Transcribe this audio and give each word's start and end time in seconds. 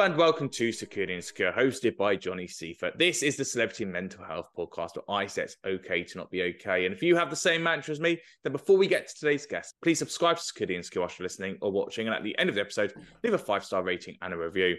And 0.00 0.16
welcome 0.16 0.48
to 0.48 0.72
Secure 0.72 1.04
the 1.04 1.14
Insecure, 1.14 1.52
hosted 1.52 1.98
by 1.98 2.16
Johnny 2.16 2.46
Seifert. 2.46 2.96
This 2.96 3.22
is 3.22 3.36
the 3.36 3.44
Celebrity 3.44 3.84
Mental 3.84 4.24
Health 4.24 4.48
Podcast 4.56 4.96
where 4.96 5.18
I 5.18 5.26
say 5.26 5.42
it's 5.42 5.58
okay 5.66 6.02
to 6.02 6.16
not 6.16 6.30
be 6.30 6.42
okay. 6.42 6.86
And 6.86 6.94
if 6.94 7.02
you 7.02 7.16
have 7.16 7.28
the 7.28 7.36
same 7.36 7.62
mantra 7.62 7.92
as 7.92 8.00
me, 8.00 8.18
then 8.42 8.52
before 8.52 8.78
we 8.78 8.86
get 8.86 9.08
to 9.08 9.14
today's 9.14 9.44
guest, 9.44 9.74
please 9.82 9.98
subscribe 9.98 10.38
to 10.38 10.42
Secure 10.42 10.68
the 10.68 10.74
Insecure 10.74 11.02
while 11.02 11.10
you're 11.18 11.24
listening 11.24 11.58
or 11.60 11.70
watching. 11.70 12.06
And 12.06 12.16
at 12.16 12.22
the 12.22 12.36
end 12.38 12.48
of 12.48 12.54
the 12.54 12.62
episode, 12.62 12.94
leave 13.22 13.34
a 13.34 13.38
five 13.38 13.62
star 13.62 13.82
rating 13.82 14.16
and 14.22 14.32
a 14.32 14.38
review. 14.38 14.78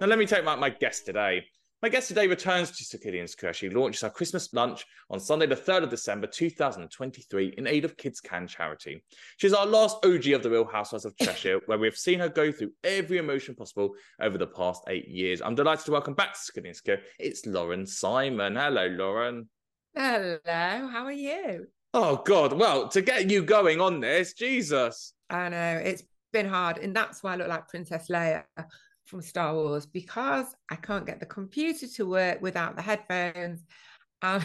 Now, 0.00 0.06
let 0.06 0.20
me 0.20 0.26
take 0.26 0.44
my 0.44 0.70
guest 0.70 1.04
today. 1.04 1.46
My 1.82 1.88
guest 1.88 2.06
today 2.06 2.28
returns 2.28 2.70
to 2.70 3.18
Insecure. 3.18 3.52
She 3.52 3.68
launches 3.68 4.02
her 4.02 4.08
Christmas 4.08 4.52
lunch 4.52 4.86
on 5.10 5.18
Sunday, 5.18 5.46
the 5.46 5.56
3rd 5.56 5.82
of 5.82 5.90
December 5.90 6.28
2023, 6.28 7.54
in 7.58 7.66
aid 7.66 7.84
of 7.84 7.96
Kids 7.96 8.20
Can 8.20 8.46
charity. 8.46 9.02
She's 9.38 9.52
our 9.52 9.66
last 9.66 9.96
OG 10.06 10.28
of 10.28 10.44
the 10.44 10.50
Real 10.50 10.64
Housewives 10.64 11.04
of 11.04 11.16
Cheshire, 11.16 11.58
where 11.66 11.78
we've 11.78 11.96
seen 11.96 12.20
her 12.20 12.28
go 12.28 12.52
through 12.52 12.70
every 12.84 13.18
emotion 13.18 13.56
possible 13.56 13.96
over 14.20 14.38
the 14.38 14.46
past 14.46 14.84
eight 14.86 15.08
years. 15.08 15.42
I'm 15.42 15.56
delighted 15.56 15.86
to 15.86 15.90
welcome 15.90 16.14
back 16.14 16.36
to 16.54 16.64
Insecure. 16.64 17.00
It's 17.18 17.46
Lauren 17.46 17.84
Simon. 17.84 18.54
Hello, 18.54 18.86
Lauren. 18.86 19.48
Hello, 19.96 20.38
how 20.46 21.04
are 21.06 21.10
you? 21.10 21.66
Oh, 21.94 22.22
God. 22.24 22.52
Well, 22.52 22.90
to 22.90 23.02
get 23.02 23.28
you 23.28 23.42
going 23.42 23.80
on 23.80 23.98
this, 23.98 24.34
Jesus. 24.34 25.14
I 25.30 25.48
know 25.48 25.80
it's 25.84 26.04
been 26.32 26.46
hard, 26.46 26.78
and 26.78 26.94
that's 26.94 27.24
why 27.24 27.32
I 27.32 27.36
look 27.36 27.48
like 27.48 27.66
Princess 27.66 28.06
Leia 28.08 28.44
from 29.06 29.22
Star 29.22 29.54
Wars 29.54 29.86
because 29.86 30.46
I 30.70 30.76
can't 30.76 31.06
get 31.06 31.20
the 31.20 31.26
computer 31.26 31.86
to 31.86 32.06
work 32.06 32.40
without 32.40 32.76
the 32.76 32.82
headphones. 32.82 33.64
Um, 34.22 34.42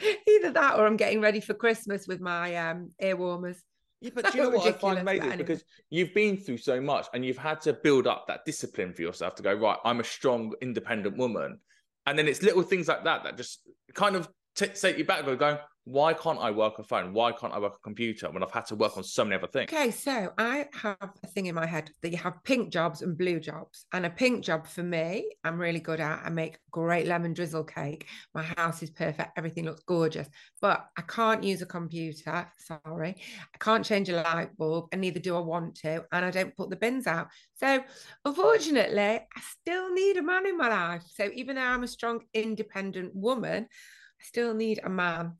either 0.28 0.50
that 0.52 0.78
or 0.78 0.86
I'm 0.86 0.96
getting 0.96 1.20
ready 1.20 1.40
for 1.40 1.54
Christmas 1.54 2.06
with 2.06 2.20
my 2.20 2.56
um, 2.56 2.90
ear 3.00 3.16
warmers. 3.16 3.62
Yeah, 4.00 4.10
but 4.14 4.34
you 4.34 4.42
know 4.42 4.50
what 4.50 4.66
I 4.66 4.72
find 4.72 4.98
amazing 4.98 5.22
anyway. 5.22 5.36
because 5.38 5.64
you've 5.90 6.12
been 6.12 6.36
through 6.36 6.58
so 6.58 6.80
much 6.80 7.06
and 7.14 7.24
you've 7.24 7.38
had 7.38 7.60
to 7.62 7.72
build 7.72 8.06
up 8.06 8.26
that 8.26 8.44
discipline 8.44 8.92
for 8.92 9.02
yourself 9.02 9.36
to 9.36 9.42
go 9.42 9.54
right. 9.54 9.78
I'm 9.84 10.00
a 10.00 10.04
strong, 10.04 10.54
independent 10.60 11.16
woman, 11.16 11.58
and 12.06 12.18
then 12.18 12.26
it's 12.26 12.42
little 12.42 12.62
things 12.62 12.88
like 12.88 13.04
that 13.04 13.24
that 13.24 13.36
just 13.36 13.60
kind 13.94 14.16
of 14.16 14.28
t- 14.56 14.66
take 14.66 14.98
you 14.98 15.04
back. 15.04 15.24
Going, 15.24 15.58
why 15.84 16.14
can't 16.14 16.38
I 16.38 16.52
work 16.52 16.78
a 16.78 16.84
phone? 16.84 17.12
Why 17.12 17.32
can't 17.32 17.52
I 17.52 17.58
work 17.58 17.74
a 17.74 17.80
computer 17.82 18.30
when 18.30 18.42
I've 18.42 18.52
had 18.52 18.66
to 18.66 18.76
work 18.76 18.96
on 18.96 19.02
so 19.02 19.24
many 19.24 19.34
other 19.36 19.48
things? 19.48 19.72
Okay, 19.72 19.90
so 19.90 20.32
I 20.38 20.68
have 20.74 20.96
a 21.24 21.26
thing 21.26 21.46
in 21.46 21.56
my 21.56 21.66
head 21.66 21.90
that 22.02 22.10
you 22.10 22.18
have 22.18 22.42
pink 22.44 22.70
jobs 22.70 23.02
and 23.02 23.18
blue 23.18 23.40
jobs. 23.40 23.84
And 23.92 24.06
a 24.06 24.10
pink 24.10 24.44
job 24.44 24.68
for 24.68 24.84
me, 24.84 25.34
I'm 25.42 25.58
really 25.58 25.80
good 25.80 25.98
at. 25.98 26.22
I 26.24 26.28
make 26.30 26.58
great 26.70 27.08
lemon 27.08 27.32
drizzle 27.32 27.64
cake. 27.64 28.06
My 28.32 28.44
house 28.44 28.82
is 28.84 28.90
perfect. 28.90 29.36
Everything 29.36 29.64
looks 29.64 29.82
gorgeous. 29.82 30.28
But 30.60 30.86
I 30.96 31.02
can't 31.02 31.42
use 31.42 31.62
a 31.62 31.66
computer. 31.66 32.48
Sorry. 32.58 33.16
I 33.54 33.58
can't 33.58 33.84
change 33.84 34.08
a 34.08 34.22
light 34.22 34.56
bulb, 34.56 34.86
and 34.92 35.00
neither 35.00 35.18
do 35.18 35.36
I 35.36 35.40
want 35.40 35.74
to. 35.76 36.04
And 36.12 36.24
I 36.24 36.30
don't 36.30 36.56
put 36.56 36.70
the 36.70 36.76
bins 36.76 37.08
out. 37.08 37.26
So 37.56 37.82
unfortunately, 38.24 39.00
I 39.00 39.40
still 39.60 39.92
need 39.92 40.16
a 40.16 40.22
man 40.22 40.46
in 40.46 40.56
my 40.56 40.68
life. 40.68 41.02
So 41.12 41.28
even 41.34 41.56
though 41.56 41.62
I'm 41.62 41.82
a 41.82 41.88
strong, 41.88 42.20
independent 42.32 43.16
woman, 43.16 43.64
I 43.64 44.24
still 44.24 44.54
need 44.54 44.80
a 44.84 44.88
man 44.88 45.38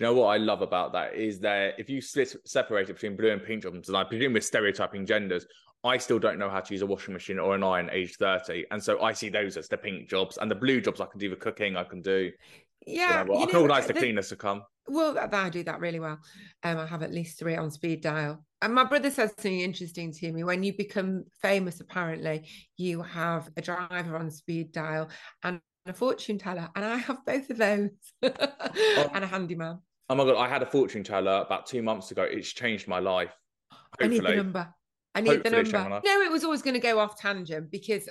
you 0.00 0.06
know 0.06 0.14
what 0.14 0.28
I 0.28 0.38
love 0.38 0.62
about 0.62 0.92
that 0.92 1.14
is 1.14 1.40
that 1.40 1.74
if 1.78 1.90
you 1.90 2.00
split, 2.00 2.34
separate 2.44 2.88
it 2.88 2.94
between 2.94 3.16
blue 3.16 3.30
and 3.30 3.42
pink 3.42 3.62
jobs, 3.62 3.88
and 3.88 3.96
I 3.96 4.04
presume 4.04 4.32
we're 4.32 4.40
stereotyping 4.40 5.06
genders, 5.06 5.46
I 5.82 5.96
still 5.96 6.18
don't 6.18 6.38
know 6.38 6.50
how 6.50 6.60
to 6.60 6.74
use 6.74 6.82
a 6.82 6.86
washing 6.86 7.14
machine 7.14 7.38
or 7.38 7.54
an 7.54 7.62
iron 7.62 7.88
age 7.92 8.16
30. 8.16 8.66
And 8.70 8.82
so 8.82 9.02
I 9.02 9.12
see 9.12 9.28
those 9.30 9.56
as 9.56 9.68
the 9.68 9.78
pink 9.78 10.08
jobs 10.08 10.38
and 10.38 10.50
the 10.50 10.54
blue 10.54 10.80
jobs 10.80 11.00
I 11.00 11.06
can 11.06 11.18
do 11.18 11.30
the 11.30 11.36
cooking, 11.36 11.76
I 11.76 11.84
can 11.84 12.02
do. 12.02 12.30
Yeah. 12.86 13.22
You 13.22 13.32
know, 13.32 13.42
I 13.42 13.46
can 13.46 13.56
organise 13.56 13.86
the, 13.86 13.94
the 13.94 14.00
cleaners 14.00 14.28
to 14.28 14.36
come. 14.36 14.62
Well, 14.86 15.16
I 15.18 15.48
do 15.48 15.62
that 15.64 15.80
really 15.80 16.00
well. 16.00 16.18
Um, 16.64 16.78
I 16.78 16.86
have 16.86 17.02
at 17.02 17.12
least 17.12 17.38
three 17.38 17.56
on 17.56 17.70
speed 17.70 18.02
dial. 18.02 18.44
And 18.60 18.74
my 18.74 18.84
brother 18.84 19.10
says 19.10 19.30
something 19.30 19.60
interesting 19.60 20.12
to 20.12 20.32
me. 20.32 20.44
When 20.44 20.62
you 20.62 20.76
become 20.76 21.24
famous, 21.40 21.80
apparently, 21.80 22.48
you 22.76 23.00
have 23.02 23.48
a 23.56 23.62
driver 23.62 24.16
on 24.16 24.30
speed 24.30 24.72
dial 24.72 25.08
and 25.42 25.60
a 25.86 25.94
fortune 25.94 26.38
teller. 26.38 26.68
And 26.74 26.84
I 26.84 26.96
have 26.96 27.24
both 27.24 27.48
of 27.48 27.56
those 27.56 27.90
oh. 28.22 29.10
and 29.14 29.24
a 29.24 29.26
handyman. 29.26 29.78
Oh 30.10 30.16
my 30.16 30.24
god, 30.24 30.36
I 30.36 30.48
had 30.48 30.60
a 30.60 30.66
fortune 30.66 31.04
teller 31.04 31.44
about 31.46 31.66
two 31.66 31.82
months 31.82 32.10
ago. 32.10 32.24
It's 32.24 32.52
changed 32.52 32.88
my 32.88 32.98
life. 32.98 33.32
Hopefully. 33.70 34.06
I 34.06 34.08
need 34.08 34.24
the 34.24 34.36
number. 34.42 34.74
I 35.14 35.20
need 35.20 35.28
Hopefully 35.28 35.62
the 35.62 35.72
number. 35.72 36.00
No, 36.04 36.20
it 36.22 36.32
was 36.32 36.42
always 36.42 36.62
going 36.62 36.74
to 36.74 36.80
go 36.80 36.98
off 36.98 37.16
tangent 37.16 37.70
because 37.70 38.08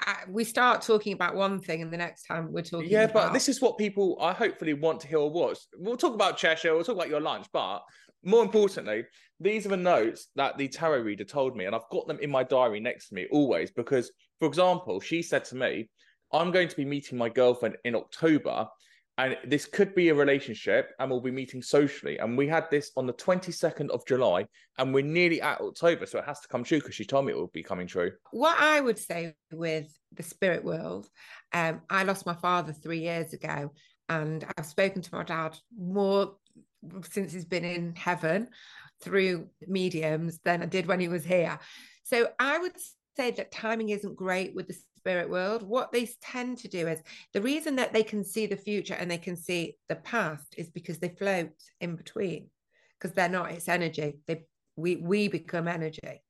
I, 0.00 0.16
we 0.28 0.44
start 0.44 0.82
talking 0.82 1.14
about 1.14 1.36
one 1.36 1.58
thing 1.58 1.80
and 1.80 1.90
the 1.90 1.96
next 1.96 2.24
time 2.24 2.52
we're 2.52 2.62
talking. 2.62 2.90
Yeah, 2.90 3.04
about... 3.04 3.14
but 3.14 3.32
this 3.32 3.48
is 3.48 3.62
what 3.62 3.78
people 3.78 4.18
I 4.20 4.34
hopefully 4.34 4.74
want 4.74 5.00
to 5.00 5.08
hear 5.08 5.20
or 5.20 5.30
watch. 5.30 5.56
We'll 5.74 5.96
talk 5.96 6.12
about 6.12 6.36
Cheshire. 6.36 6.74
We'll 6.74 6.84
talk 6.84 6.96
about 6.96 7.08
your 7.08 7.20
lunch, 7.20 7.46
but 7.50 7.80
more 8.22 8.42
importantly, 8.42 9.04
these 9.40 9.64
are 9.64 9.70
the 9.70 9.78
notes 9.78 10.28
that 10.36 10.58
the 10.58 10.68
tarot 10.68 11.00
reader 11.00 11.24
told 11.24 11.56
me, 11.56 11.64
and 11.64 11.74
I've 11.74 11.88
got 11.90 12.06
them 12.06 12.18
in 12.20 12.30
my 12.30 12.42
diary 12.42 12.80
next 12.80 13.08
to 13.08 13.14
me 13.14 13.26
always 13.32 13.70
because, 13.70 14.12
for 14.38 14.48
example, 14.48 15.00
she 15.00 15.22
said 15.22 15.46
to 15.46 15.56
me, 15.56 15.88
"I'm 16.30 16.50
going 16.50 16.68
to 16.68 16.76
be 16.76 16.84
meeting 16.84 17.16
my 17.16 17.30
girlfriend 17.30 17.78
in 17.86 17.94
October." 17.94 18.68
And 19.18 19.36
this 19.44 19.66
could 19.66 19.94
be 19.94 20.08
a 20.08 20.14
relationship 20.14 20.94
and 20.98 21.10
we'll 21.10 21.20
be 21.20 21.32
meeting 21.32 21.60
socially. 21.60 22.18
And 22.18 22.38
we 22.38 22.46
had 22.46 22.70
this 22.70 22.92
on 22.96 23.06
the 23.06 23.12
22nd 23.12 23.90
of 23.90 24.06
july 24.06 24.46
and 24.78 24.94
we're 24.94 25.04
nearly 25.04 25.42
at 25.42 25.60
october 25.60 26.06
so 26.06 26.18
it 26.18 26.24
has 26.24 26.40
to 26.40 26.48
come 26.48 26.64
true 26.64 26.78
because 26.78 26.94
she 26.94 27.04
told 27.04 27.26
me 27.26 27.32
it 27.32 27.36
will 27.36 27.48
be 27.48 27.62
coming 27.62 27.86
true. 27.86 28.12
What 28.30 28.58
i 28.58 28.80
would 28.80 28.98
say 28.98 29.34
with 29.52 29.86
the 30.12 30.22
spirit 30.22 30.64
world 30.64 31.08
um, 31.52 31.82
i 31.90 32.04
lost 32.04 32.26
my 32.26 32.34
father 32.34 32.72
three 32.72 33.00
years 33.00 33.32
ago 33.32 33.72
and 34.08 34.46
i've 34.56 34.66
spoken 34.66 35.02
to 35.02 35.14
my 35.14 35.22
dad 35.22 35.56
more 35.76 36.36
since 37.10 37.32
he's 37.32 37.44
been 37.44 37.64
in 37.64 37.94
heaven 37.94 38.48
through 39.02 39.48
mediums 39.66 40.38
than 40.44 40.62
i 40.62 40.66
did 40.66 40.86
when 40.86 41.00
he 41.00 41.08
was 41.08 41.24
here. 41.24 41.58
So 42.04 42.28
i 42.38 42.56
would 42.58 42.76
say 43.18 43.30
that 43.32 43.50
timing 43.50 43.88
isn't 43.88 44.16
great 44.16 44.54
with 44.54 44.68
the 44.68 44.76
spirit 44.96 45.28
world, 45.28 45.62
what 45.62 45.90
they 45.90 46.08
tend 46.22 46.58
to 46.58 46.68
do 46.68 46.86
is 46.86 47.02
the 47.32 47.42
reason 47.42 47.76
that 47.76 47.92
they 47.92 48.02
can 48.02 48.24
see 48.24 48.46
the 48.46 48.56
future 48.56 48.94
and 48.94 49.10
they 49.10 49.18
can 49.18 49.36
see 49.36 49.76
the 49.88 49.96
past 49.96 50.54
is 50.56 50.70
because 50.70 50.98
they 50.98 51.08
float 51.08 51.50
in 51.80 51.96
between 51.96 52.48
because 52.98 53.14
they're 53.14 53.28
not 53.28 53.50
it's 53.50 53.68
energy. 53.68 54.18
They 54.26 54.44
we 54.76 54.96
we 54.96 55.28
become 55.28 55.66
energy. 55.66 56.22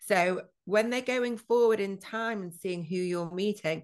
So 0.00 0.42
when 0.64 0.90
they're 0.90 1.02
going 1.02 1.36
forward 1.36 1.80
in 1.80 1.98
time 1.98 2.42
and 2.42 2.54
seeing 2.54 2.84
who 2.84 2.96
you're 2.96 3.30
meeting 3.30 3.82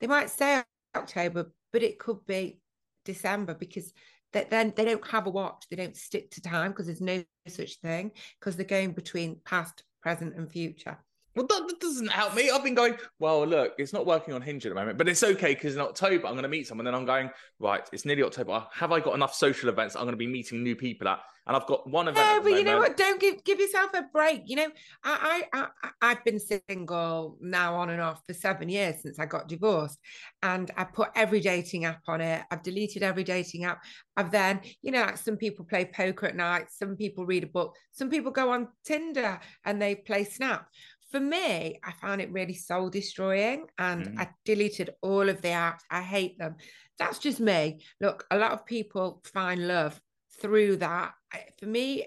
they 0.00 0.06
might 0.06 0.30
say 0.30 0.62
october 0.96 1.50
but 1.72 1.82
it 1.82 1.98
could 1.98 2.24
be 2.26 2.60
december 3.04 3.54
because 3.54 3.92
that 4.32 4.50
then 4.50 4.72
they 4.76 4.84
don't 4.84 5.06
have 5.08 5.26
a 5.26 5.30
watch. 5.30 5.64
They 5.70 5.76
don't 5.76 5.96
stick 5.96 6.30
to 6.32 6.42
time 6.42 6.70
because 6.72 6.86
there's 6.86 7.00
no 7.00 7.22
such 7.46 7.76
thing 7.80 8.12
because 8.38 8.56
they're 8.56 8.66
going 8.66 8.92
between 8.92 9.40
past 9.44 9.82
present 10.02 10.36
and 10.36 10.50
future 10.50 10.98
Well, 11.38 11.46
that, 11.46 11.68
that, 11.68 11.78
doesn't 11.78 12.08
help 12.08 12.34
me. 12.34 12.50
I've 12.50 12.64
been 12.64 12.74
going, 12.74 12.96
well, 13.20 13.46
look, 13.46 13.74
it's 13.78 13.92
not 13.92 14.04
working 14.04 14.34
on 14.34 14.42
Hinge 14.42 14.66
at 14.66 14.70
the 14.70 14.74
moment, 14.74 14.98
but 14.98 15.08
it's 15.08 15.22
okay 15.22 15.54
because 15.54 15.76
in 15.76 15.80
October 15.80 16.26
I'm 16.26 16.32
going 16.32 16.42
to 16.42 16.48
meet 16.48 16.66
someone. 16.66 16.84
Then 16.84 16.96
I'm 16.96 17.06
going, 17.06 17.30
right, 17.60 17.88
it's 17.92 18.04
nearly 18.04 18.24
October. 18.24 18.66
Have 18.72 18.90
I 18.90 18.98
got 18.98 19.14
enough 19.14 19.34
social 19.34 19.68
events 19.68 19.94
I'm 19.94 20.02
going 20.02 20.14
to 20.14 20.16
be 20.16 20.26
meeting 20.26 20.64
new 20.64 20.74
people 20.74 21.06
at? 21.06 21.20
And 21.46 21.56
I've 21.56 21.66
got 21.66 21.88
one 21.88 22.08
event. 22.08 22.26
Yeah, 22.26 22.40
but 22.42 22.52
you 22.52 22.64
know 22.64 22.78
what? 22.78 22.98
Don't 22.98 23.18
give 23.18 23.42
give 23.42 23.58
yourself 23.58 23.94
a 23.94 24.02
break. 24.12 24.42
You 24.44 24.56
know, 24.56 24.68
I, 25.02 25.44
I 25.50 25.66
I 25.82 25.90
I've 26.02 26.22
been 26.22 26.38
single 26.38 27.38
now 27.40 27.74
on 27.76 27.88
and 27.88 28.02
off 28.02 28.20
for 28.26 28.34
seven 28.34 28.68
years 28.68 29.00
since 29.00 29.18
I 29.18 29.24
got 29.24 29.48
divorced, 29.48 29.98
and 30.42 30.70
I 30.76 30.84
put 30.84 31.08
every 31.16 31.40
dating 31.40 31.86
app 31.86 32.02
on 32.06 32.20
it. 32.20 32.42
I've 32.50 32.62
deleted 32.62 33.02
every 33.02 33.24
dating 33.24 33.64
app. 33.64 33.82
I've 34.18 34.30
then, 34.30 34.60
you 34.82 34.92
know, 34.92 35.00
like 35.00 35.16
some 35.16 35.38
people 35.38 35.64
play 35.64 35.86
poker 35.86 36.26
at 36.26 36.36
night, 36.36 36.66
some 36.70 36.96
people 36.96 37.24
read 37.24 37.44
a 37.44 37.46
book, 37.46 37.74
some 37.92 38.10
people 38.10 38.30
go 38.30 38.50
on 38.50 38.68
Tinder 38.84 39.40
and 39.64 39.80
they 39.80 39.94
play 39.94 40.24
Snap 40.24 40.66
for 41.10 41.20
me, 41.20 41.80
I 41.82 41.92
found 41.92 42.20
it 42.20 42.32
really 42.32 42.54
soul 42.54 42.90
destroying 42.90 43.66
and 43.78 44.06
mm. 44.06 44.20
I 44.20 44.28
deleted 44.44 44.90
all 45.00 45.28
of 45.28 45.40
the 45.40 45.48
apps. 45.48 45.80
I 45.90 46.02
hate 46.02 46.38
them. 46.38 46.56
That's 46.98 47.18
just 47.18 47.40
me. 47.40 47.80
Look, 48.00 48.26
a 48.30 48.36
lot 48.36 48.52
of 48.52 48.66
people 48.66 49.22
find 49.24 49.66
love 49.66 50.00
through 50.40 50.76
that. 50.76 51.12
For 51.58 51.66
me, 51.66 52.04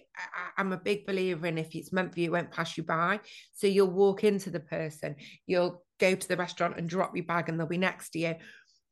I, 0.58 0.62
am 0.62 0.72
a 0.72 0.78
big 0.78 1.06
believer 1.06 1.48
in 1.48 1.58
if 1.58 1.76
it's 1.76 1.92
meant 1.92 2.14
for 2.14 2.20
you, 2.20 2.28
it 2.28 2.32
won't 2.32 2.52
pass 2.52 2.78
you 2.78 2.84
by. 2.84 3.20
So 3.54 3.68
you'll 3.68 3.88
walk 3.88 4.24
into 4.24 4.50
the 4.50 4.60
person, 4.60 5.16
you'll 5.48 5.84
go 6.00 6.16
to 6.16 6.28
the 6.28 6.38
restaurant 6.38 6.78
and 6.78 6.90
drop 6.90 7.16
your 7.16 7.26
bag 7.26 7.50
and 7.50 7.60
they'll 7.60 7.68
be 7.68 7.78
next 7.78 8.12
to 8.12 8.20
you. 8.20 8.36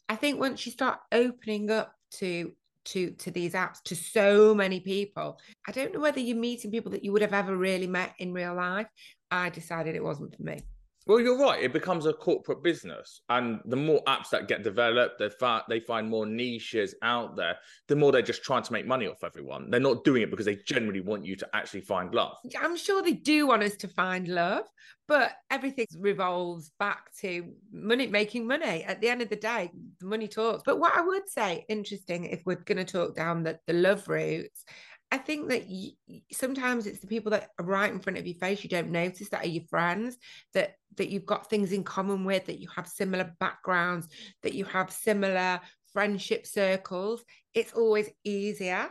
I 0.07 0.15
think 0.15 0.39
once 0.39 0.65
you 0.65 0.71
start 0.71 0.99
opening 1.11 1.69
up 1.69 1.93
to 2.13 2.53
to 2.85 3.11
to 3.11 3.29
these 3.29 3.53
apps 3.53 3.83
to 3.83 3.95
so 3.95 4.55
many 4.55 4.79
people 4.79 5.37
i 5.67 5.71
don't 5.71 5.93
know 5.93 5.99
whether 5.99 6.19
you're 6.19 6.37
meeting 6.37 6.71
people 6.71 6.91
that 6.91 7.03
you 7.03 7.11
would 7.11 7.21
have 7.21 7.33
ever 7.33 7.55
really 7.55 7.87
met 7.87 8.13
in 8.19 8.33
real 8.33 8.55
life 8.55 8.87
I 9.31 9.49
decided 9.49 9.95
it 9.95 10.03
wasn't 10.03 10.35
for 10.35 10.43
me. 10.43 10.61
Well, 11.07 11.19
you're 11.19 11.39
right. 11.39 11.63
It 11.63 11.73
becomes 11.73 12.05
a 12.05 12.13
corporate 12.13 12.61
business, 12.61 13.21
and 13.29 13.61
the 13.65 13.75
more 13.75 14.03
apps 14.03 14.29
that 14.29 14.47
get 14.47 14.63
developed, 14.63 15.17
they 15.17 15.29
find 15.29 15.63
they 15.67 15.79
find 15.79 16.07
more 16.07 16.27
niches 16.27 16.93
out 17.01 17.35
there. 17.35 17.55
The 17.87 17.95
more 17.95 18.11
they're 18.11 18.21
just 18.21 18.43
trying 18.43 18.61
to 18.61 18.73
make 18.73 18.85
money 18.85 19.07
off 19.07 19.23
everyone. 19.23 19.71
They're 19.71 19.79
not 19.79 20.03
doing 20.03 20.21
it 20.21 20.29
because 20.29 20.45
they 20.45 20.57
genuinely 20.67 21.01
want 21.01 21.25
you 21.25 21.35
to 21.37 21.49
actually 21.53 21.81
find 21.81 22.13
love. 22.13 22.37
I'm 22.59 22.77
sure 22.77 23.01
they 23.01 23.13
do 23.13 23.47
want 23.47 23.63
us 23.63 23.75
to 23.77 23.87
find 23.87 24.27
love, 24.27 24.65
but 25.07 25.31
everything 25.49 25.87
revolves 25.97 26.71
back 26.77 27.11
to 27.21 27.53
money, 27.71 28.05
making 28.05 28.45
money. 28.45 28.83
At 28.83 29.01
the 29.01 29.09
end 29.09 29.23
of 29.23 29.29
the 29.29 29.35
day, 29.35 29.71
the 29.99 30.05
money 30.05 30.27
talks. 30.27 30.61
But 30.63 30.79
what 30.79 30.95
I 30.95 31.01
would 31.01 31.27
say, 31.27 31.65
interesting, 31.69 32.25
if 32.25 32.41
we're 32.45 32.57
going 32.57 32.77
to 32.77 32.85
talk 32.85 33.15
down 33.15 33.41
the, 33.41 33.59
the 33.65 33.73
love 33.73 34.07
routes, 34.07 34.63
I 35.11 35.17
think 35.17 35.49
that 35.49 35.67
you, 35.67 35.91
sometimes 36.31 36.85
it's 36.85 36.99
the 36.99 37.07
people 37.07 37.31
that 37.31 37.49
are 37.57 37.65
right 37.65 37.91
in 37.91 37.99
front 37.99 38.19
of 38.19 38.27
your 38.27 38.35
face 38.35 38.63
you 38.63 38.69
don't 38.69 38.91
notice 38.91 39.29
that 39.29 39.43
are 39.43 39.49
your 39.49 39.63
friends 39.69 40.17
that 40.53 40.75
that 40.97 41.09
you've 41.09 41.25
got 41.25 41.49
things 41.49 41.71
in 41.71 41.83
common 41.83 42.25
with 42.25 42.45
that 42.45 42.59
you 42.59 42.67
have 42.75 42.87
similar 42.87 43.33
backgrounds 43.39 44.07
that 44.43 44.53
you 44.53 44.65
have 44.65 44.91
similar 44.91 45.59
friendship 45.93 46.45
circles. 46.45 47.23
It's 47.53 47.73
always 47.73 48.09
easier. 48.23 48.89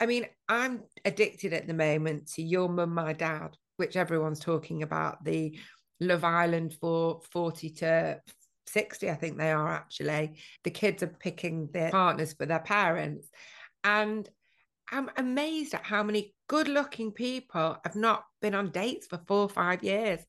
I 0.00 0.06
mean 0.06 0.26
I'm 0.48 0.84
addicted 1.04 1.52
at 1.52 1.66
the 1.66 1.74
moment 1.74 2.32
to 2.34 2.42
your 2.42 2.68
mum 2.68 2.94
my 2.94 3.12
dad 3.12 3.56
which 3.76 3.96
everyone's 3.96 4.40
talking 4.40 4.82
about 4.82 5.24
the 5.24 5.58
Love 6.00 6.24
Island 6.24 6.74
for 6.80 7.20
40 7.32 7.70
to 7.70 8.20
60 8.68 9.10
I 9.10 9.14
think 9.14 9.36
they 9.36 9.52
are 9.52 9.68
actually. 9.68 10.38
The 10.64 10.70
kids 10.70 11.02
are 11.02 11.08
picking 11.08 11.68
their 11.72 11.90
partners 11.90 12.32
for 12.32 12.46
their 12.46 12.60
parents. 12.60 13.28
And 13.84 14.28
I'm 14.92 15.10
amazed 15.16 15.74
at 15.74 15.84
how 15.84 16.02
many 16.02 16.34
good 16.48 16.68
looking 16.68 17.12
people 17.12 17.76
have 17.84 17.96
not 17.96 18.24
been 18.40 18.54
on 18.54 18.70
dates 18.70 19.06
for 19.06 19.20
four 19.26 19.42
or 19.42 19.48
five 19.48 19.82
years 19.82 20.20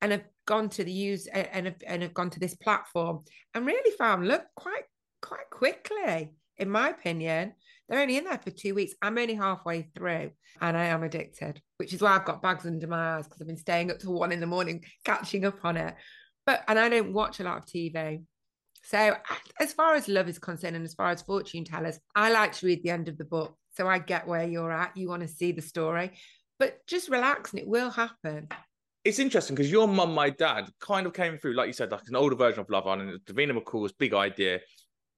and 0.00 0.12
have 0.12 0.24
gone 0.46 0.68
to 0.70 0.84
the 0.84 0.92
use 0.92 1.26
and 1.26 1.66
have, 1.66 1.76
and 1.86 2.02
have 2.02 2.14
gone 2.14 2.30
to 2.30 2.40
this 2.40 2.54
platform 2.54 3.20
and 3.54 3.66
really 3.66 3.96
found 3.96 4.26
look 4.26 4.44
quite 4.56 4.84
quite 5.20 5.50
quickly 5.50 6.32
in 6.56 6.70
my 6.70 6.88
opinion. 6.88 7.52
They're 7.88 8.00
only 8.00 8.16
in 8.16 8.24
there 8.24 8.40
for 8.42 8.50
two 8.50 8.74
weeks. 8.74 8.94
I'm 9.02 9.18
only 9.18 9.34
halfway 9.34 9.82
through 9.94 10.30
and 10.60 10.76
i 10.76 10.86
am 10.86 11.02
addicted 11.02 11.60
which 11.76 11.92
is 11.92 12.00
why 12.00 12.16
i've 12.16 12.24
got 12.24 12.42
bags 12.42 12.66
under 12.66 12.86
my 12.86 13.16
eyes 13.16 13.24
because 13.24 13.40
i've 13.40 13.46
been 13.46 13.56
staying 13.56 13.90
up 13.90 13.98
till 13.98 14.12
one 14.12 14.32
in 14.32 14.40
the 14.40 14.46
morning 14.46 14.84
catching 15.04 15.44
up 15.44 15.64
on 15.64 15.76
it. 15.76 15.94
But 16.46 16.64
and 16.68 16.78
i 16.78 16.88
don't 16.88 17.12
watch 17.12 17.40
a 17.40 17.44
lot 17.44 17.58
of 17.58 17.66
tv 17.66 18.24
so 18.82 19.14
as 19.60 19.72
far 19.72 19.94
as 19.94 20.08
love 20.08 20.28
is 20.28 20.38
concerned 20.38 20.74
and 20.74 20.84
as 20.84 20.94
far 20.94 21.10
as 21.10 21.22
fortune 21.22 21.64
tellers 21.64 21.98
i 22.14 22.30
like 22.30 22.52
to 22.52 22.66
read 22.66 22.82
the 22.82 22.90
end 22.90 23.08
of 23.08 23.18
the 23.18 23.24
book 23.24 23.56
so 23.80 23.88
I 23.88 23.98
get 23.98 24.28
where 24.28 24.46
you're 24.46 24.70
at. 24.70 24.94
You 24.94 25.08
want 25.08 25.22
to 25.22 25.28
see 25.28 25.52
the 25.52 25.62
story, 25.62 26.10
but 26.58 26.86
just 26.86 27.08
relax 27.08 27.52
and 27.52 27.60
it 27.60 27.66
will 27.66 27.88
happen. 27.88 28.48
It's 29.04 29.18
interesting 29.18 29.56
because 29.56 29.72
your 29.72 29.88
mum, 29.88 30.12
my 30.12 30.28
dad, 30.28 30.68
kind 30.80 31.06
of 31.06 31.14
came 31.14 31.38
through, 31.38 31.54
like 31.54 31.66
you 31.66 31.72
said, 31.72 31.90
like 31.90 32.02
an 32.06 32.14
older 32.14 32.36
version 32.36 32.60
of 32.60 32.68
Love 32.68 32.86
Island. 32.86 33.18
Davina 33.24 33.58
McCall's 33.58 33.92
big 33.92 34.12
idea, 34.12 34.60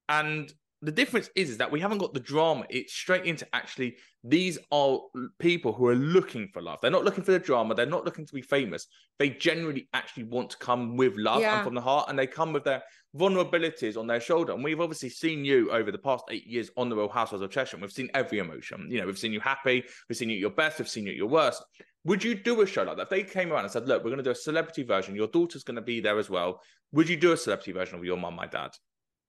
and 0.09 0.53
the 0.81 0.93
difference 0.93 1.29
is, 1.35 1.51
is 1.51 1.59
that 1.59 1.73
we 1.73 1.81
haven't 1.81 1.99
got 1.99 2.15
the 2.15 2.21
drama. 2.21 2.65
It's 2.71 2.93
straight 2.93 3.25
into 3.25 3.49
actually 3.53 3.97
these 4.23 4.61
are 4.71 5.01
people 5.41 5.73
who 5.73 5.89
are 5.89 5.97
looking 5.97 6.49
for 6.53 6.63
love. 6.63 6.79
They're 6.81 6.93
not 6.93 7.05
looking 7.05 7.25
for 7.25 7.33
the 7.33 7.41
drama. 7.41 7.75
They're 7.75 7.87
not 7.87 8.05
looking 8.05 8.27
to 8.27 8.33
be 8.33 8.43
famous. 8.43 8.87
They 9.19 9.31
generally 9.31 9.89
actually 9.93 10.25
want 10.25 10.51
to 10.51 10.59
come 10.59 10.97
with 10.97 11.17
love 11.17 11.41
yeah. 11.41 11.57
and 11.57 11.65
from 11.65 11.75
the 11.75 11.81
heart, 11.81 12.09
and 12.09 12.17
they 12.17 12.29
come 12.29 12.53
with 12.53 12.63
their 12.63 12.85
vulnerabilities 13.17 13.97
on 13.97 14.07
their 14.07 14.21
shoulder. 14.21 14.53
And 14.53 14.65
we've 14.65 14.81
obviously 14.81 15.11
seen 15.11 15.45
you 15.45 15.71
over 15.71 15.93
the 15.93 15.99
past 15.99 16.25
eight 16.31 16.47
years 16.47 16.71
on 16.77 16.89
the 16.89 16.97
Real 16.97 17.09
Housewives 17.09 17.43
of 17.43 17.51
Cheshire. 17.51 17.77
We've 17.77 17.93
seen 17.93 18.11
every 18.15 18.39
emotion. 18.39 18.87
You 18.91 19.01
know, 19.01 19.07
we've 19.07 19.19
seen 19.19 19.33
you 19.33 19.41
happy, 19.41 19.85
we've 20.09 20.17
seen 20.17 20.31
you 20.31 20.37
at 20.37 20.41
your 20.41 20.51
best, 20.51 20.79
we've 20.79 20.89
seen 20.89 21.05
you 21.05 21.11
at 21.11 21.17
your 21.17 21.29
worst. 21.29 21.63
Would 22.05 22.25
you 22.25 22.35
do 22.35 22.61
a 22.63 22.67
show 22.67 22.83
like 22.83 22.97
that? 22.97 23.05
If 23.05 23.11
they 23.11 23.23
came 23.23 23.53
around 23.53 23.65
and 23.65 23.73
said, 23.73 23.87
"Look, 23.87 24.03
we're 24.03 24.11
going 24.11 24.19
to 24.19 24.25
do 24.25 24.31
a 24.31 24.35
celebrity 24.35 24.83
version. 24.83 25.15
Your 25.15 25.29
daughter's 25.29 25.63
going 25.63 25.77
to 25.77 25.83
be 25.83 26.01
there 26.01 26.19
as 26.19 26.29
well." 26.29 26.61
Would 26.93 27.09
you 27.09 27.17
do 27.17 27.33
a 27.33 27.37
celebrity 27.37 27.73
version 27.73 27.97
of 27.97 28.05
your 28.05 28.17
mum, 28.17 28.35
my 28.35 28.47
dad? 28.47 28.71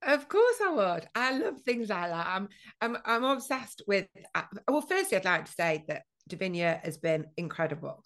Of 0.02 0.28
course 0.28 0.58
I 0.66 0.70
would. 0.72 1.08
I 1.16 1.38
love 1.38 1.62
things 1.62 1.90
like 1.90 2.10
that. 2.10 2.28
I'm 2.28 2.50
I'm 2.82 2.98
I'm 3.06 3.24
obsessed 3.24 3.84
with 3.88 4.08
uh, 4.36 4.42
well, 4.68 4.82
firstly 4.82 5.18
I'd 5.18 5.26
like 5.26 5.46
to 5.46 5.52
say 5.52 5.86
that 5.88 6.04
Davina 6.30 6.84
has 6.84 6.98
been 6.98 7.26
incredible. 7.38 8.04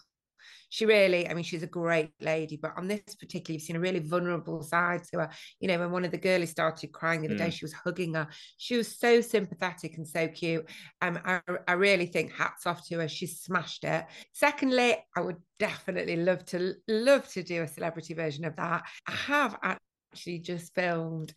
She 0.69 0.85
really, 0.85 1.29
I 1.29 1.33
mean, 1.33 1.43
she's 1.43 1.63
a 1.63 1.67
great 1.67 2.11
lady, 2.21 2.57
but 2.57 2.73
on 2.77 2.87
this 2.87 3.15
particular, 3.15 3.53
you've 3.53 3.63
seen 3.63 3.75
a 3.75 3.79
really 3.79 3.99
vulnerable 3.99 4.61
side 4.61 5.03
to 5.11 5.19
her. 5.19 5.29
You 5.59 5.67
know, 5.67 5.79
when 5.79 5.91
one 5.91 6.05
of 6.05 6.11
the 6.11 6.17
girlies 6.17 6.51
started 6.51 6.91
crying 6.91 7.21
the 7.21 7.27
other 7.27 7.35
mm. 7.35 7.45
day, 7.45 7.49
she 7.49 7.65
was 7.65 7.73
hugging 7.73 8.13
her. 8.13 8.27
She 8.57 8.77
was 8.77 8.97
so 8.97 9.21
sympathetic 9.21 9.97
and 9.97 10.07
so 10.07 10.27
cute. 10.27 10.69
Um, 11.01 11.19
I, 11.23 11.41
I 11.67 11.73
really 11.73 12.05
think 12.05 12.33
hats 12.33 12.65
off 12.65 12.87
to 12.87 12.99
her. 12.99 13.07
She 13.07 13.27
smashed 13.27 13.83
it. 13.83 14.05
Secondly, 14.33 14.97
I 15.15 15.21
would 15.21 15.37
definitely 15.59 16.17
love 16.17 16.45
to 16.45 16.75
love 16.87 17.27
to 17.29 17.43
do 17.43 17.63
a 17.63 17.67
celebrity 17.67 18.13
version 18.13 18.45
of 18.45 18.55
that. 18.57 18.83
I 19.07 19.11
have 19.11 19.57
actually 19.63 20.39
just 20.39 20.73
filmed 20.73 21.33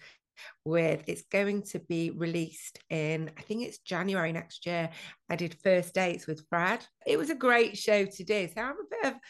with 0.64 1.04
it's 1.06 1.22
going 1.30 1.62
to 1.62 1.78
be 1.78 2.10
released 2.10 2.78
in 2.90 3.30
I 3.38 3.42
think 3.42 3.62
it's 3.62 3.78
January 3.78 4.32
next 4.32 4.66
year. 4.66 4.90
I 5.28 5.36
did 5.36 5.56
first 5.62 5.94
dates 5.94 6.26
with 6.26 6.46
Fred. 6.48 6.84
It 7.06 7.18
was 7.18 7.30
a 7.30 7.34
great 7.34 7.76
show 7.76 8.04
to 8.04 8.24
do. 8.24 8.48
So 8.48 8.60
I'm 8.60 8.72
a 8.72 9.02
bit 9.02 9.12
of 9.12 9.20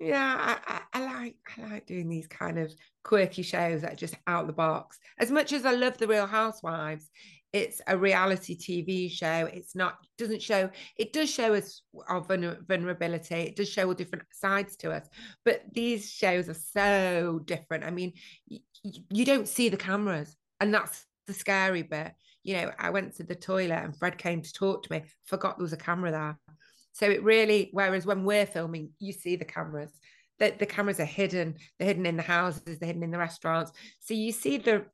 yeah, 0.00 0.56
I, 0.66 0.74
I, 0.74 0.80
I, 0.94 1.04
like 1.04 1.36
I 1.58 1.72
like 1.72 1.86
doing 1.86 2.08
these 2.08 2.26
kind 2.26 2.58
of 2.58 2.72
quirky 3.04 3.42
shows 3.42 3.82
that 3.82 3.92
are 3.92 3.96
just 3.96 4.14
out 4.26 4.46
the 4.46 4.52
box. 4.52 4.98
As 5.18 5.30
much 5.30 5.52
as 5.52 5.66
I 5.66 5.72
love 5.72 5.98
the 5.98 6.08
Real 6.08 6.26
Housewives, 6.26 7.10
it's 7.52 7.82
a 7.86 7.98
reality 7.98 8.56
TV 8.56 9.10
show. 9.10 9.48
it's 9.52 9.74
not 9.74 9.98
doesn't 10.16 10.40
show 10.40 10.70
it 10.96 11.12
does 11.12 11.28
show 11.28 11.54
us 11.54 11.82
our 12.08 12.20
vulnerability. 12.22 13.34
It 13.34 13.56
does 13.56 13.68
show 13.68 13.88
all 13.88 13.94
different 13.94 14.24
sides 14.32 14.76
to 14.76 14.92
us, 14.92 15.06
but 15.44 15.62
these 15.72 16.10
shows 16.10 16.48
are 16.48 16.54
so 16.54 17.40
different. 17.44 17.84
I 17.84 17.90
mean, 17.90 18.12
you 18.82 19.24
don't 19.24 19.48
see 19.48 19.68
the 19.68 19.76
cameras 19.76 20.34
and 20.60 20.72
that's 20.72 21.06
the 21.26 21.34
scary 21.34 21.82
bit. 21.82 22.12
You 22.42 22.56
know, 22.56 22.72
I 22.78 22.90
went 22.90 23.16
to 23.16 23.22
the 23.22 23.34
toilet 23.34 23.82
and 23.82 23.96
Fred 23.96 24.18
came 24.18 24.42
to 24.42 24.52
talk 24.52 24.82
to 24.84 24.92
me, 24.92 25.02
forgot 25.24 25.58
there 25.58 25.64
was 25.64 25.72
a 25.72 25.78
camera 25.78 26.10
there. 26.10 26.38
So 26.92 27.08
it 27.10 27.22
really, 27.22 27.70
whereas 27.72 28.06
when 28.06 28.24
we're 28.24 28.46
filming, 28.46 28.90
you 28.98 29.12
see 29.12 29.36
the 29.36 29.44
cameras. 29.44 29.90
The, 30.38 30.54
the 30.58 30.66
cameras 30.66 31.00
are 31.00 31.04
hidden. 31.04 31.56
They're 31.78 31.88
hidden 31.88 32.06
in 32.06 32.16
the 32.16 32.22
houses. 32.22 32.78
They're 32.78 32.86
hidden 32.86 33.02
in 33.02 33.10
the 33.10 33.18
restaurants. 33.18 33.72
So 34.00 34.14
you 34.14 34.32
see 34.32 34.56
the 34.56 34.86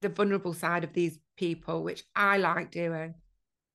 the 0.00 0.08
vulnerable 0.08 0.54
side 0.54 0.84
of 0.84 0.92
these 0.92 1.18
people, 1.36 1.82
which 1.82 2.04
I 2.14 2.38
like 2.38 2.70
doing. 2.70 3.14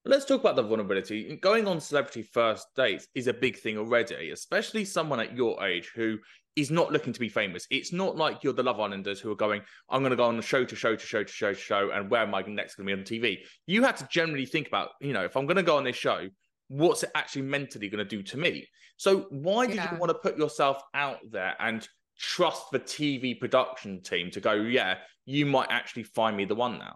Let's 0.05 0.25
talk 0.25 0.39
about 0.39 0.55
the 0.55 0.63
vulnerability. 0.63 1.35
Going 1.35 1.67
on 1.67 1.81
celebrity 1.81 2.23
first 2.23 2.67
dates 2.75 3.07
is 3.13 3.27
a 3.27 3.33
big 3.33 3.57
thing 3.57 3.77
already, 3.77 4.31
especially 4.31 4.85
someone 4.85 5.19
at 5.19 5.35
your 5.35 5.63
age 5.63 5.91
who 5.93 6.17
is 6.57 6.71
not 6.71 6.91
looking 6.91 7.13
to 7.13 7.19
be 7.19 7.29
famous. 7.29 7.67
It's 7.69 7.93
not 7.93 8.17
like 8.17 8.43
you're 8.43 8.51
the 8.51 8.63
Love 8.63 8.79
Islanders 8.79 9.19
who 9.19 9.31
are 9.31 9.35
going, 9.35 9.61
I'm 9.89 10.01
going 10.01 10.09
to 10.09 10.17
go 10.17 10.25
on 10.25 10.39
a 10.39 10.41
show 10.41 10.65
to 10.65 10.75
show 10.75 10.95
to 10.95 11.05
show 11.05 11.23
to 11.23 11.31
show 11.31 11.53
to 11.53 11.59
show, 11.59 11.91
and 11.91 12.09
where 12.09 12.23
am 12.23 12.33
I 12.33 12.41
next 12.41 12.75
going 12.75 12.87
to 12.87 12.95
be 12.95 12.99
on 12.99 13.05
TV? 13.05 13.37
You 13.67 13.83
had 13.83 13.95
to 13.97 14.07
generally 14.11 14.47
think 14.47 14.67
about, 14.67 14.89
you 14.99 15.13
know, 15.13 15.23
if 15.23 15.37
I'm 15.37 15.45
going 15.45 15.57
to 15.57 15.63
go 15.63 15.77
on 15.77 15.83
this 15.83 15.95
show, 15.95 16.27
what's 16.67 17.03
it 17.03 17.11
actually 17.15 17.43
mentally 17.43 17.87
going 17.87 18.03
to 18.03 18.09
do 18.09 18.23
to 18.23 18.37
me? 18.37 18.67
So 18.97 19.27
why 19.29 19.67
did 19.67 19.75
yeah. 19.75 19.93
you 19.93 19.99
want 19.99 20.09
to 20.09 20.17
put 20.17 20.37
yourself 20.37 20.81
out 20.95 21.19
there 21.29 21.55
and 21.59 21.87
trust 22.17 22.71
the 22.71 22.79
TV 22.79 23.39
production 23.39 24.01
team 24.01 24.31
to 24.31 24.39
go, 24.41 24.53
yeah, 24.53 24.95
you 25.25 25.45
might 25.45 25.67
actually 25.69 26.03
find 26.03 26.35
me 26.35 26.45
the 26.45 26.55
one 26.55 26.79
now? 26.79 26.95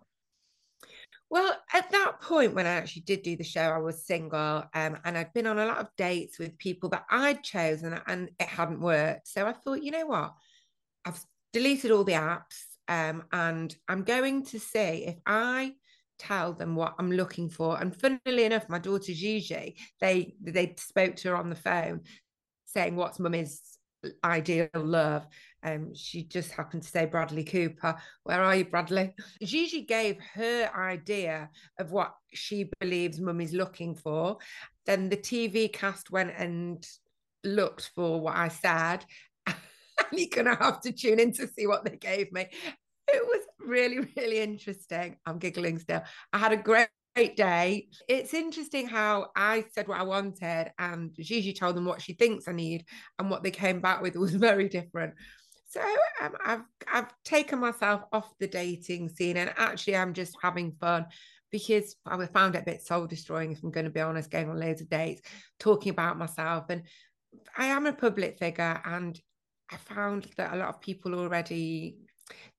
Well, 1.31 1.55
at 1.73 1.89
that 1.91 2.19
point, 2.19 2.53
when 2.53 2.67
I 2.67 2.71
actually 2.71 3.03
did 3.03 3.21
do 3.23 3.37
the 3.37 3.43
show, 3.45 3.61
I 3.61 3.77
was 3.77 4.05
single 4.05 4.65
um, 4.73 4.97
and 5.05 5.17
I'd 5.17 5.33
been 5.33 5.47
on 5.47 5.59
a 5.59 5.65
lot 5.65 5.77
of 5.77 5.87
dates 5.97 6.37
with 6.37 6.57
people 6.57 6.89
that 6.89 7.05
I'd 7.09 7.41
chosen 7.41 7.97
and 8.05 8.29
it 8.37 8.47
hadn't 8.49 8.81
worked. 8.81 9.29
So 9.29 9.47
I 9.47 9.53
thought, 9.53 9.81
you 9.81 9.91
know 9.91 10.07
what? 10.07 10.33
I've 11.05 11.23
deleted 11.53 11.91
all 11.91 12.03
the 12.03 12.13
apps 12.13 12.65
um, 12.89 13.23
and 13.31 13.73
I'm 13.87 14.03
going 14.03 14.43
to 14.47 14.59
see 14.59 15.05
if 15.05 15.15
I 15.25 15.75
tell 16.19 16.51
them 16.51 16.75
what 16.75 16.95
I'm 16.99 17.13
looking 17.13 17.49
for. 17.49 17.79
And 17.79 17.95
funnily 17.95 18.43
enough, 18.43 18.67
my 18.67 18.79
daughter 18.79 19.13
Gigi, 19.13 19.77
they 20.01 20.35
they 20.41 20.75
spoke 20.77 21.15
to 21.17 21.29
her 21.29 21.37
on 21.37 21.49
the 21.49 21.55
phone 21.55 22.01
saying 22.65 22.97
what's 22.97 23.19
mummy's 23.19 23.70
ideal 24.23 24.69
love. 24.75 25.27
Um, 25.63 25.93
she 25.93 26.23
just 26.23 26.51
happened 26.51 26.83
to 26.83 26.89
say 26.89 27.05
Bradley 27.05 27.43
Cooper. 27.43 27.95
Where 28.23 28.43
are 28.43 28.55
you, 28.55 28.65
Bradley? 28.65 29.13
Gigi 29.43 29.81
gave 29.81 30.17
her 30.33 30.71
idea 30.75 31.49
of 31.79 31.91
what 31.91 32.15
she 32.33 32.69
believes 32.79 33.19
mummy's 33.19 33.53
looking 33.53 33.95
for. 33.95 34.37
Then 34.85 35.09
the 35.09 35.17
TV 35.17 35.71
cast 35.71 36.11
went 36.11 36.33
and 36.37 36.85
looked 37.43 37.91
for 37.95 38.19
what 38.19 38.35
I 38.35 38.47
said. 38.47 39.05
and 39.47 39.55
you're 40.13 40.29
gonna 40.31 40.55
have 40.55 40.81
to 40.81 40.91
tune 40.91 41.19
in 41.19 41.33
to 41.33 41.47
see 41.47 41.67
what 41.67 41.85
they 41.85 41.97
gave 41.97 42.31
me. 42.31 42.47
It 43.07 43.23
was 43.25 43.45
really, 43.59 43.99
really 44.17 44.39
interesting. 44.39 45.17
I'm 45.25 45.37
giggling 45.37 45.79
still. 45.79 46.01
I 46.33 46.37
had 46.37 46.53
a 46.53 46.57
great 46.57 46.87
great 47.15 47.35
day. 47.35 47.87
It's 48.07 48.33
interesting 48.33 48.87
how 48.87 49.27
I 49.35 49.65
said 49.73 49.87
what 49.87 49.99
I 49.99 50.03
wanted, 50.03 50.71
and 50.79 51.13
Gigi 51.19 51.53
told 51.53 51.75
them 51.75 51.85
what 51.85 52.01
she 52.01 52.13
thinks 52.13 52.47
I 52.47 52.53
need, 52.53 52.85
and 53.19 53.29
what 53.29 53.43
they 53.43 53.51
came 53.51 53.81
back 53.81 54.01
with 54.01 54.15
was 54.17 54.33
very 54.33 54.69
different. 54.69 55.13
So 55.69 55.81
um, 56.21 56.33
I've 56.43 56.63
I've 56.91 57.13
taken 57.23 57.59
myself 57.59 58.01
off 58.11 58.33
the 58.39 58.47
dating 58.47 59.09
scene, 59.09 59.37
and 59.37 59.53
actually 59.57 59.95
I'm 59.95 60.13
just 60.13 60.35
having 60.41 60.73
fun 60.73 61.05
because 61.51 61.95
I 62.05 62.25
found 62.27 62.55
it 62.55 62.61
a 62.61 62.65
bit 62.65 62.85
soul 62.85 63.07
destroying. 63.07 63.51
If 63.51 63.63
I'm 63.63 63.71
going 63.71 63.85
to 63.85 63.91
be 63.91 64.01
honest, 64.01 64.31
going 64.31 64.49
on 64.49 64.59
loads 64.59 64.81
of 64.81 64.89
dates, 64.89 65.21
talking 65.59 65.91
about 65.91 66.17
myself, 66.17 66.65
and 66.69 66.83
I 67.57 67.67
am 67.67 67.85
a 67.85 67.93
public 67.93 68.37
figure, 68.37 68.81
and 68.85 69.19
I 69.71 69.77
found 69.77 70.27
that 70.35 70.53
a 70.53 70.57
lot 70.57 70.69
of 70.69 70.81
people 70.81 71.15
already 71.15 71.97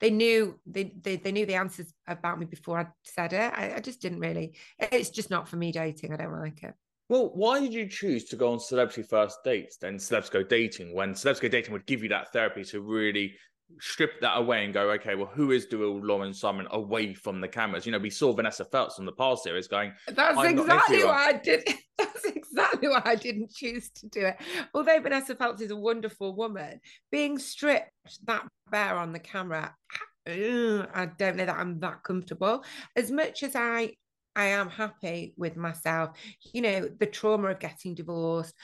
they 0.01 0.11
knew 0.11 0.59
they, 0.67 0.93
they 1.01 1.17
they 1.17 1.33
knew 1.33 1.47
the 1.47 1.55
answers 1.55 1.93
about 2.07 2.39
me 2.39 2.47
before 2.47 2.81
I 2.81 2.87
said 3.05 3.33
it. 3.33 3.53
I, 3.55 3.75
I 3.77 3.81
just 3.81 4.01
didn't 4.01 4.21
really. 4.21 4.55
It's 4.79 5.11
just 5.11 5.31
not 5.31 5.49
for 5.49 5.57
me 5.57 5.73
dating. 5.73 6.13
I 6.13 6.17
don't 6.17 6.41
like 6.41 6.63
it. 6.63 6.75
Well, 7.09 7.31
why 7.35 7.61
did 7.61 7.75
you 7.75 7.89
choose 7.89 8.25
to 8.27 8.37
go 8.37 8.53
on 8.53 8.61
celebrity 8.61 9.03
first 9.03 9.45
dates 9.45 9.77
then 9.77 9.97
celebs 9.99 10.31
go 10.31 10.43
dating 10.43 10.95
when 10.95 11.13
celebs 11.13 11.41
go 11.41 11.49
dating 11.49 11.73
would 11.73 11.87
give 11.87 12.03
you 12.03 12.09
that 12.09 12.33
therapy 12.33 12.65
to 12.65 12.81
really 12.81 13.35
strip 13.81 14.21
that 14.21 14.37
away 14.37 14.65
and 14.65 14.75
go, 14.75 14.91
okay, 14.93 15.15
well, 15.15 15.31
who 15.33 15.51
is 15.51 15.67
Dewhill 15.67 16.05
Lauren 16.05 16.33
Simon 16.33 16.67
away 16.71 17.15
from 17.15 17.41
the 17.41 17.49
cameras? 17.49 17.87
You 17.87 17.93
know, 17.93 17.99
we 17.99 18.11
saw 18.11 18.33
Vanessa 18.33 18.65
Feltz 18.65 18.99
on 18.99 19.07
the 19.07 19.13
past 19.13 19.43
series 19.43 19.69
going. 19.69 19.93
That's 20.09 20.43
exactly 20.43 21.05
why 21.05 21.29
I 21.29 21.33
did. 21.33 21.69
That's 21.99 22.25
exactly 22.25 22.89
why 22.89 23.03
I 23.05 23.15
didn't 23.15 23.53
choose 23.53 23.91
to 23.91 24.09
do 24.09 24.27
it. 24.27 24.37
Although 24.75 25.01
Vanessa 25.01 25.35
Feltz 25.35 25.63
is 25.63 25.71
a 25.71 25.77
wonderful 25.77 26.35
woman, 26.35 26.81
being 27.11 27.39
stripped 27.39 27.91
that 28.27 28.47
bare 28.71 28.97
on 28.97 29.13
the 29.13 29.19
camera, 29.19 29.75
I 30.27 31.09
don't 31.19 31.37
know 31.37 31.47
that 31.47 31.57
I'm 31.59 31.81
that 31.81 32.03
comfortable. 32.03 32.65
As 32.97 33.11
much 33.11 33.43
as 33.43 33.57
I 33.57 33.95
I 34.35 34.47
am 34.47 34.71
happy 34.71 35.35
with 35.37 35.57
myself. 35.57 36.17
You 36.53 36.63
know, 36.63 36.89
the 36.99 37.07
trauma 37.07 37.49
of 37.49 37.59
getting 37.59 37.95
divorced, 37.95 38.55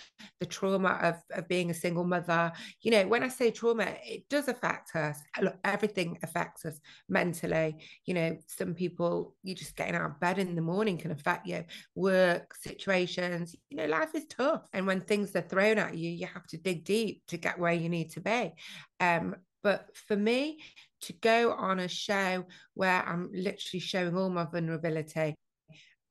the 0.40 0.46
trauma 0.46 0.98
of, 1.02 1.16
of 1.32 1.48
being 1.48 1.70
a 1.70 1.74
single 1.74 2.04
mother. 2.04 2.52
You 2.80 2.90
know, 2.90 3.06
when 3.06 3.22
I 3.22 3.28
say 3.28 3.50
trauma, 3.50 3.94
it 4.04 4.28
does 4.28 4.48
affect 4.48 4.96
us. 4.96 5.20
Everything 5.64 6.18
affects 6.22 6.64
us 6.64 6.80
mentally. 7.08 7.76
You 8.06 8.14
know, 8.14 8.38
some 8.46 8.74
people, 8.74 9.34
you 9.42 9.54
just 9.54 9.76
getting 9.76 9.94
out 9.94 10.10
of 10.10 10.20
bed 10.20 10.38
in 10.38 10.54
the 10.54 10.62
morning 10.62 10.96
can 10.96 11.10
affect 11.10 11.46
you. 11.46 11.64
Work 11.94 12.54
situations, 12.54 13.54
you 13.68 13.76
know, 13.76 13.86
life 13.86 14.14
is 14.14 14.26
tough. 14.26 14.62
And 14.72 14.86
when 14.86 15.02
things 15.02 15.34
are 15.36 15.42
thrown 15.42 15.78
at 15.78 15.96
you, 15.96 16.10
you 16.10 16.26
have 16.26 16.46
to 16.48 16.56
dig 16.56 16.84
deep 16.84 17.22
to 17.28 17.36
get 17.36 17.58
where 17.58 17.72
you 17.72 17.88
need 17.88 18.10
to 18.12 18.20
be. 18.20 18.52
Um, 19.00 19.36
but 19.62 19.88
for 20.06 20.16
me, 20.16 20.60
to 21.02 21.12
go 21.14 21.52
on 21.52 21.78
a 21.80 21.88
show 21.88 22.44
where 22.74 23.04
I'm 23.06 23.30
literally 23.32 23.80
showing 23.80 24.16
all 24.16 24.30
my 24.30 24.44
vulnerability, 24.44 25.34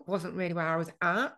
wasn't 0.07 0.35
really 0.35 0.53
where 0.53 0.67
I 0.67 0.77
was 0.77 0.91
at. 1.01 1.35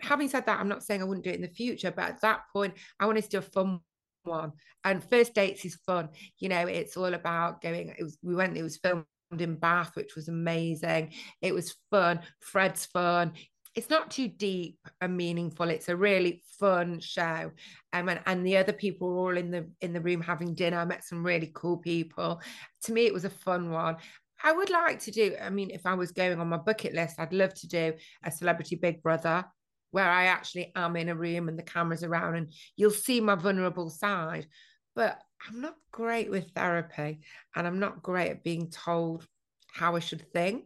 Having 0.00 0.28
said 0.28 0.46
that, 0.46 0.60
I'm 0.60 0.68
not 0.68 0.82
saying 0.82 1.00
I 1.00 1.04
wouldn't 1.04 1.24
do 1.24 1.30
it 1.30 1.36
in 1.36 1.42
the 1.42 1.48
future, 1.48 1.90
but 1.90 2.06
at 2.06 2.20
that 2.22 2.42
point, 2.52 2.74
I 3.00 3.06
wanted 3.06 3.24
to 3.24 3.30
do 3.30 3.38
a 3.38 3.42
fun 3.42 3.80
one. 4.24 4.52
And 4.84 5.02
first 5.02 5.34
dates 5.34 5.64
is 5.64 5.76
fun. 5.86 6.10
You 6.38 6.48
know, 6.48 6.66
it's 6.66 6.96
all 6.96 7.14
about 7.14 7.60
going. 7.60 7.94
It 7.98 8.02
was 8.02 8.18
we 8.22 8.34
went. 8.34 8.56
It 8.56 8.62
was 8.62 8.76
filmed 8.76 9.04
in 9.38 9.56
Bath, 9.56 9.92
which 9.94 10.14
was 10.14 10.28
amazing. 10.28 11.12
It 11.42 11.52
was 11.54 11.74
fun. 11.90 12.20
Fred's 12.40 12.86
fun. 12.86 13.32
It's 13.74 13.90
not 13.90 14.10
too 14.10 14.28
deep 14.28 14.78
and 15.02 15.16
meaningful. 15.16 15.68
It's 15.68 15.90
a 15.90 15.96
really 15.96 16.42
fun 16.58 16.98
show. 16.98 17.50
Um, 17.92 18.08
and, 18.08 18.20
and 18.24 18.46
the 18.46 18.56
other 18.56 18.72
people 18.72 19.08
were 19.08 19.18
all 19.18 19.36
in 19.36 19.50
the 19.50 19.68
in 19.80 19.92
the 19.92 20.00
room 20.00 20.22
having 20.22 20.54
dinner. 20.54 20.78
I 20.78 20.84
met 20.84 21.04
some 21.04 21.24
really 21.24 21.50
cool 21.54 21.76
people. 21.76 22.40
To 22.84 22.92
me, 22.92 23.06
it 23.06 23.12
was 23.12 23.24
a 23.24 23.30
fun 23.30 23.70
one. 23.70 23.96
I 24.42 24.52
would 24.52 24.70
like 24.70 25.00
to 25.00 25.10
do, 25.10 25.34
I 25.40 25.50
mean, 25.50 25.70
if 25.70 25.86
I 25.86 25.94
was 25.94 26.12
going 26.12 26.38
on 26.40 26.48
my 26.48 26.58
bucket 26.58 26.94
list, 26.94 27.18
I'd 27.18 27.32
love 27.32 27.54
to 27.54 27.68
do 27.68 27.94
a 28.24 28.30
celebrity 28.30 28.76
big 28.76 29.02
brother 29.02 29.44
where 29.90 30.10
I 30.10 30.26
actually 30.26 30.72
am 30.76 30.96
in 30.96 31.08
a 31.08 31.14
room 31.14 31.48
and 31.48 31.58
the 31.58 31.62
camera's 31.62 32.04
around 32.04 32.36
and 32.36 32.52
you'll 32.76 32.90
see 32.90 33.20
my 33.20 33.34
vulnerable 33.34 33.88
side. 33.88 34.46
But 34.94 35.18
I'm 35.48 35.60
not 35.60 35.76
great 35.90 36.30
with 36.30 36.50
therapy 36.54 37.20
and 37.54 37.66
I'm 37.66 37.78
not 37.78 38.02
great 38.02 38.30
at 38.30 38.44
being 38.44 38.70
told 38.70 39.26
how 39.72 39.96
I 39.96 40.00
should 40.00 40.30
think 40.32 40.64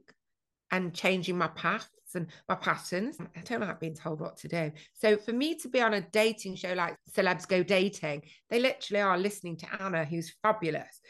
and 0.70 0.94
changing 0.94 1.36
my 1.36 1.48
paths 1.48 1.88
and 2.14 2.28
my 2.48 2.54
patterns. 2.54 3.18
I 3.36 3.40
don't 3.40 3.60
like 3.60 3.80
being 3.80 3.94
told 3.94 4.20
what 4.20 4.36
to 4.38 4.48
do. 4.48 4.72
So 4.94 5.16
for 5.16 5.32
me 5.32 5.56
to 5.56 5.68
be 5.68 5.80
on 5.80 5.94
a 5.94 6.00
dating 6.00 6.56
show 6.56 6.72
like 6.72 6.96
Celebs 7.12 7.46
Go 7.46 7.62
Dating, 7.62 8.22
they 8.48 8.60
literally 8.60 9.02
are 9.02 9.18
listening 9.18 9.56
to 9.58 9.82
Anna, 9.82 10.04
who's 10.04 10.34
fabulous, 10.42 11.00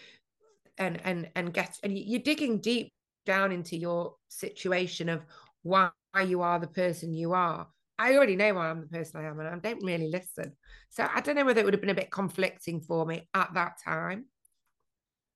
and 0.81 1.01
and 1.05 1.31
and 1.37 1.55
get 1.55 1.79
and 1.85 1.97
you're 1.97 2.21
digging 2.21 2.59
deep 2.59 2.93
down 3.27 3.53
into 3.53 3.77
your 3.77 4.15
situation 4.29 5.09
of 5.09 5.25
why 5.63 5.91
you 6.27 6.41
are 6.43 6.59
the 6.59 6.67
person 6.67 7.15
you 7.15 7.33
are. 7.33 7.69
I 7.99 8.15
already 8.17 8.35
know 8.35 8.55
why 8.55 8.71
I'm 8.71 8.81
the 8.81 8.87
person 8.87 9.21
I 9.21 9.29
am, 9.29 9.39
and 9.39 9.49
I 9.49 9.59
don't 9.59 9.85
really 9.85 10.09
listen. 10.09 10.53
So 10.89 11.07
I 11.15 11.21
don't 11.21 11.37
know 11.37 11.45
whether 11.45 11.61
it 11.61 11.65
would 11.65 11.75
have 11.75 11.83
been 11.83 11.91
a 11.91 11.95
bit 11.95 12.11
conflicting 12.11 12.81
for 12.81 13.05
me 13.05 13.29
at 13.35 13.51
that 13.55 13.75
time. 13.85 14.25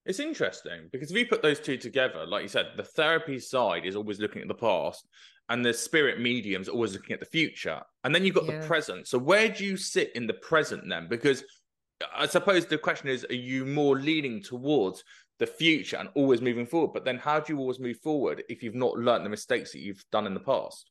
It's 0.07 0.19
interesting 0.19 0.89
because 0.91 1.11
if 1.11 1.17
you 1.17 1.27
put 1.27 1.43
those 1.43 1.61
two 1.61 1.77
together, 1.77 2.27
like 2.27 2.43
you 2.43 2.49
said, 2.49 2.69
the 2.77 2.83
therapy 2.83 3.39
side 3.39 3.87
is 3.87 3.97
always 3.97 4.19
looking 4.19 4.43
at 4.43 4.49
the 4.49 4.55
past, 4.55 5.07
and 5.51 5.65
the 5.65 5.75
spirit 5.75 6.21
medium's 6.21 6.69
always 6.69 6.95
looking 6.95 7.13
at 7.13 7.21
the 7.21 7.27
future. 7.27 7.81
And 8.03 8.15
then 8.15 8.25
you've 8.25 8.35
got 8.35 8.47
yeah. 8.47 8.61
the 8.61 8.67
present. 8.67 9.09
So 9.09 9.19
where 9.19 9.49
do 9.51 9.65
you 9.65 9.77
sit 9.77 10.13
in 10.15 10.27
the 10.27 10.35
present 10.35 10.85
then? 10.89 11.07
Because 11.09 11.45
I 12.15 12.27
suppose 12.27 12.67
the 12.67 12.79
question 12.79 13.09
is, 13.09 13.25
are 13.29 13.35
you 13.35 13.65
more 13.65 13.99
leaning 13.99 14.43
towards 14.43 15.05
the 15.39 15.47
future 15.47 15.97
and 15.97 16.09
always 16.15 16.41
moving 16.41 16.67
forward. 16.67 16.93
But 16.93 17.05
then 17.05 17.19
how 17.19 17.41
do 17.41 17.53
you 17.53 17.59
always 17.59 17.81
move 17.81 17.99
forward 17.99 18.45
if 18.49 18.63
you've 18.63 18.75
not 18.75 18.97
learned 18.97 19.25
the 19.25 19.31
mistakes 19.31 19.73
that 19.73 19.81
you've 19.81 20.05
done 20.13 20.27
in 20.27 20.35
the 20.35 20.41
past? 20.41 20.91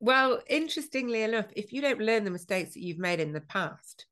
Well, 0.00 0.40
interestingly 0.48 1.22
enough, 1.22 1.46
if 1.56 1.72
you 1.72 1.82
don't 1.82 2.00
learn 2.00 2.24
the 2.24 2.30
mistakes 2.30 2.74
that 2.74 2.82
you've 2.82 2.98
made 2.98 3.20
in 3.20 3.32
the 3.32 3.40
past, 3.40 4.06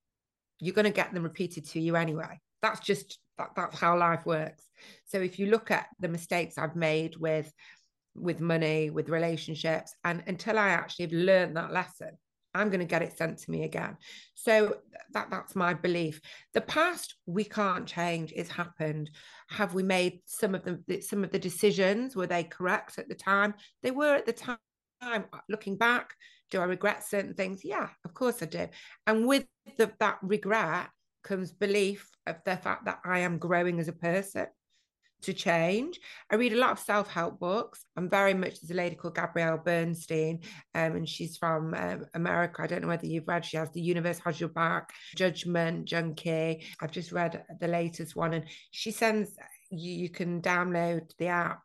you're 0.59 0.75
going 0.75 0.87
to 0.87 0.91
get 0.91 1.15
them 1.15 1.23
repeated 1.23 1.67
to 1.69 1.81
you 1.81 1.97
anyway. 1.97 2.41
That's 2.63 2.81
just 2.81 3.19
that, 3.39 3.51
that's 3.55 3.79
how 3.79 3.97
life 3.97 4.27
works. 4.27 4.65
So 5.05 5.21
if 5.21 5.39
you 5.39 5.47
look 5.47 5.71
at 5.71 5.87
the 6.01 6.09
mistakes 6.09 6.59
I've 6.59 6.77
made 6.77 7.17
with 7.17 7.53
with 8.15 8.41
money, 8.41 8.89
with 8.89 9.11
relationships, 9.11 9.95
and 10.03 10.23
until 10.27 10.59
I 10.59 10.69
actually 10.69 11.05
have 11.05 11.13
learned 11.13 11.57
that 11.57 11.73
lesson, 11.73 12.17
I'm 12.57 12.69
going 12.69 12.81
to 12.81 12.87
get 12.87 13.03
it 13.03 13.17
sent 13.17 13.39
to 13.39 13.51
me 13.51 13.65
again. 13.65 13.97
So 14.35 14.79
that 15.13 15.31
that's 15.31 15.55
my 15.57 15.75
belief. 15.75 16.21
The 16.55 16.61
past 16.63 17.15
we 17.27 17.45
can't 17.45 17.87
change. 17.87 18.33
It's 18.35 18.51
happened. 18.51 19.11
Have 19.49 19.75
we 19.75 19.83
made 19.83 20.21
some 20.27 20.55
of 20.55 20.65
the 20.65 21.01
some 21.01 21.25
of 21.25 21.31
the 21.31 21.39
decisions? 21.39 22.17
Were 22.17 22.27
they 22.27 22.45
correct 22.45 22.99
at 22.99 23.09
the 23.09 23.15
time? 23.15 23.55
They 23.83 23.91
were 23.91 24.15
at 24.15 24.27
the 24.27 24.33
time. 24.33 24.59
Uh, 25.03 25.21
looking 25.51 25.77
back, 25.77 26.15
do 26.51 26.59
I 26.59 26.65
regret 26.65 27.05
certain 27.05 27.35
things? 27.35 27.65
Yeah, 27.65 27.91
of 28.05 28.15
course 28.15 28.43
I 28.43 28.47
do. 28.47 28.67
And 29.07 29.27
with 29.27 29.45
the, 29.77 29.93
that 30.01 30.19
regret 30.23 30.89
comes 31.23 31.53
belief 31.53 32.09
of 32.27 32.37
the 32.47 32.57
fact 32.57 32.87
that 32.87 33.01
I 33.05 33.19
am 33.19 33.37
growing 33.37 33.79
as 33.79 33.89
a 33.89 33.93
person 33.93 34.47
to 35.23 35.33
change. 35.33 35.99
I 36.31 36.37
read 36.37 36.53
a 36.53 36.59
lot 36.59 36.73
of 36.73 36.79
self 36.79 37.09
help 37.09 37.39
books. 37.39 37.85
I'm 37.97 38.09
very 38.09 38.35
much, 38.35 38.61
there's 38.61 38.71
a 38.71 38.75
lady 38.75 38.97
called 38.97 39.17
Gabrielle 39.17 39.59
Bernstein, 39.59 40.41
um, 40.75 40.97
and 40.97 41.09
she's 41.09 41.37
from 41.37 41.75
um, 41.75 42.07
America. 42.15 42.63
I 42.63 42.67
don't 42.67 42.83
know 42.83 42.89
whether 42.89 43.07
you've 43.07 43.29
read, 43.29 43.45
she 43.45 43.57
has 43.57 43.71
The 43.71 43.81
Universe 43.81 44.19
Has 44.25 44.41
Your 44.41 44.51
Back, 44.51 44.93
Judgment 45.17 45.87
Junkie. 45.87 46.65
I've 46.81 46.93
just 46.93 47.13
read 47.13 47.45
the 47.61 47.69
latest 47.69 48.17
one, 48.17 48.35
and 48.35 48.45
she 48.71 48.91
sends, 48.91 49.37
you, 49.71 49.93
you 49.93 50.09
can 50.09 50.41
download 50.43 51.11
the 51.19 51.29
app 51.29 51.61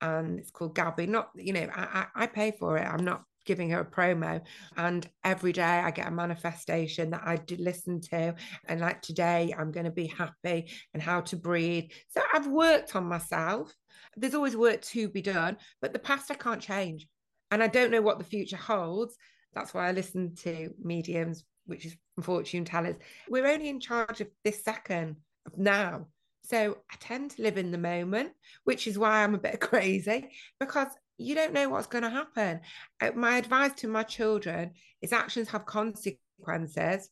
and 0.00 0.38
it's 0.38 0.50
called 0.50 0.74
Gabby. 0.74 1.06
Not, 1.06 1.30
you 1.34 1.52
know, 1.52 1.68
I, 1.74 2.06
I, 2.14 2.24
I 2.24 2.26
pay 2.26 2.52
for 2.58 2.76
it. 2.76 2.86
I'm 2.86 3.04
not 3.04 3.22
giving 3.46 3.70
her 3.70 3.80
a 3.80 3.84
promo. 3.84 4.42
And 4.76 5.08
every 5.24 5.52
day 5.52 5.62
I 5.62 5.90
get 5.90 6.08
a 6.08 6.10
manifestation 6.10 7.10
that 7.10 7.22
I 7.24 7.40
listen 7.58 8.00
to. 8.12 8.34
And 8.68 8.80
like 8.80 9.00
today, 9.00 9.54
I'm 9.56 9.72
going 9.72 9.86
to 9.86 9.92
be 9.92 10.08
happy 10.08 10.70
and 10.92 11.02
how 11.02 11.22
to 11.22 11.36
breathe. 11.36 11.90
So 12.08 12.20
I've 12.34 12.48
worked 12.48 12.94
on 12.94 13.04
myself. 13.04 13.74
There's 14.16 14.34
always 14.34 14.56
work 14.56 14.82
to 14.82 15.08
be 15.08 15.22
done, 15.22 15.56
but 15.80 15.92
the 15.92 15.98
past 15.98 16.30
I 16.30 16.34
can't 16.34 16.60
change. 16.60 17.06
And 17.50 17.62
I 17.62 17.68
don't 17.68 17.90
know 17.90 18.02
what 18.02 18.18
the 18.18 18.24
future 18.24 18.56
holds. 18.56 19.16
That's 19.54 19.72
why 19.72 19.88
I 19.88 19.92
listen 19.92 20.34
to 20.36 20.70
mediums, 20.82 21.44
which 21.66 21.86
is 21.86 21.96
fortune 22.22 22.64
tellers. 22.64 22.96
We're 23.28 23.46
only 23.46 23.68
in 23.68 23.80
charge 23.80 24.20
of 24.20 24.28
this 24.44 24.62
second, 24.64 25.16
of 25.46 25.56
now. 25.56 26.08
So 26.44 26.78
I 26.90 26.94
tend 27.00 27.32
to 27.32 27.42
live 27.42 27.58
in 27.58 27.72
the 27.72 27.78
moment, 27.78 28.30
which 28.64 28.86
is 28.86 28.98
why 28.98 29.22
I'm 29.22 29.34
a 29.34 29.38
bit 29.38 29.60
crazy 29.60 30.30
because 30.60 30.88
you 31.18 31.34
don't 31.34 31.52
know 31.52 31.68
what's 31.68 31.86
going 31.86 32.04
to 32.04 32.10
happen. 32.10 32.60
Uh, 33.00 33.10
my 33.14 33.36
advice 33.38 33.72
to 33.74 33.88
my 33.88 34.02
children 34.02 34.72
is 35.02 35.12
actions 35.12 35.48
have 35.48 35.66
consequences, 35.66 37.08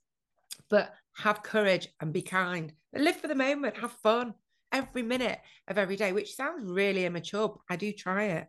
but 0.71 0.93
have 1.17 1.43
courage 1.43 1.89
and 2.01 2.13
be 2.13 2.23
kind. 2.23 2.73
Live 2.95 3.17
for 3.17 3.29
the 3.29 3.35
moment, 3.35 3.77
have 3.77 3.93
fun 4.03 4.35
every 4.73 5.03
minute 5.03 5.39
of 5.69 5.79
every 5.79 5.97
day, 5.97 6.13
which 6.13 6.35
sounds 6.35 6.71
really 6.71 7.05
immature. 7.05 7.49
but 7.49 7.61
I 7.71 7.77
do 7.77 7.93
try 7.93 8.25
it. 8.25 8.49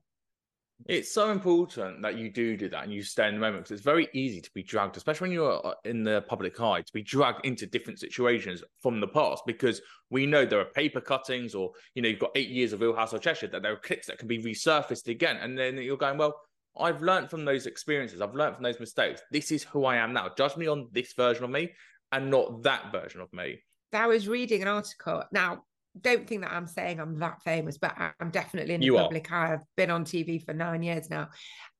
It's 0.88 1.14
so 1.14 1.32
important 1.32 2.02
that 2.02 2.18
you 2.18 2.30
do 2.30 2.58
do 2.58 2.70
that 2.70 2.84
and 2.84 2.94
you 2.94 3.02
stay 3.02 3.28
in 3.28 3.36
the 3.36 3.40
moment 3.40 3.64
because 3.64 3.72
it's 3.72 3.86
very 3.86 4.08
easy 4.14 4.42
to 4.42 4.52
be 4.54 4.62
dragged, 4.62 4.98
especially 4.98 5.30
when 5.30 5.34
you're 5.34 5.66
uh, 5.66 5.74
in 5.86 6.04
the 6.04 6.24
public 6.28 6.60
eye, 6.60 6.82
to 6.82 6.94
be 6.94 7.02
dragged 7.02 7.46
into 7.46 7.66
different 7.66 8.00
situations 8.00 8.62
from 8.82 9.00
the 9.00 9.08
past 9.08 9.44
because 9.48 9.82
we 10.10 10.26
know 10.26 10.46
there 10.46 10.60
are 10.60 10.66
paper 10.66 11.02
cuttings 11.02 11.56
or, 11.56 11.72
you 11.96 12.02
know, 12.02 12.10
you've 12.10 12.20
got 12.20 12.32
eight 12.36 12.50
years 12.50 12.74
of 12.74 12.82
Real 12.82 12.96
House 12.96 13.14
of 13.14 13.22
Cheshire 13.22 13.48
that 13.48 13.64
there 13.64 13.74
are 13.74 13.78
clips 13.78 14.08
that 14.08 14.20
can 14.20 14.28
be 14.28 14.44
resurfaced 14.44 15.08
again. 15.08 15.38
And 15.38 15.58
then 15.58 15.78
you're 15.78 15.98
going, 15.98 16.18
well, 16.18 16.36
I've 16.78 17.02
learned 17.02 17.30
from 17.30 17.46
those 17.46 17.66
experiences. 17.68 18.22
I've 18.22 18.36
learned 18.36 18.56
from 18.56 18.64
those 18.64 18.80
mistakes. 18.80 19.22
This 19.32 19.52
is 19.52 19.64
who 19.64 19.86
I 19.86 19.96
am 19.96 20.14
now. 20.14 20.30
Judge 20.38 20.58
me 20.58 20.68
on 20.68 20.90
this 20.92 21.14
version 21.14 21.46
of 21.46 21.50
me 21.50 21.72
and 22.12 22.30
not 22.30 22.64
that 22.64 22.92
version 22.92 23.22
of 23.22 23.32
me. 23.34 23.60
I 23.94 24.08
was 24.08 24.28
reading 24.28 24.62
an 24.62 24.68
article. 24.68 25.24
Now, 25.32 25.64
don't 26.02 26.28
think 26.28 26.42
that 26.42 26.52
I'm 26.52 26.68
saying 26.68 27.00
I'm 27.00 27.20
that 27.20 27.42
famous, 27.44 27.78
but 27.78 27.96
I'm 28.20 28.30
definitely 28.30 28.74
in 28.74 28.82
the 28.82 28.86
you 28.88 28.96
public 28.96 29.32
eye. 29.32 29.54
I've 29.54 29.76
been 29.78 29.92
on 29.92 30.06
TV 30.06 30.44
for 30.44 30.54
nine 30.54 30.84
years 30.84 31.10
now. 31.10 31.30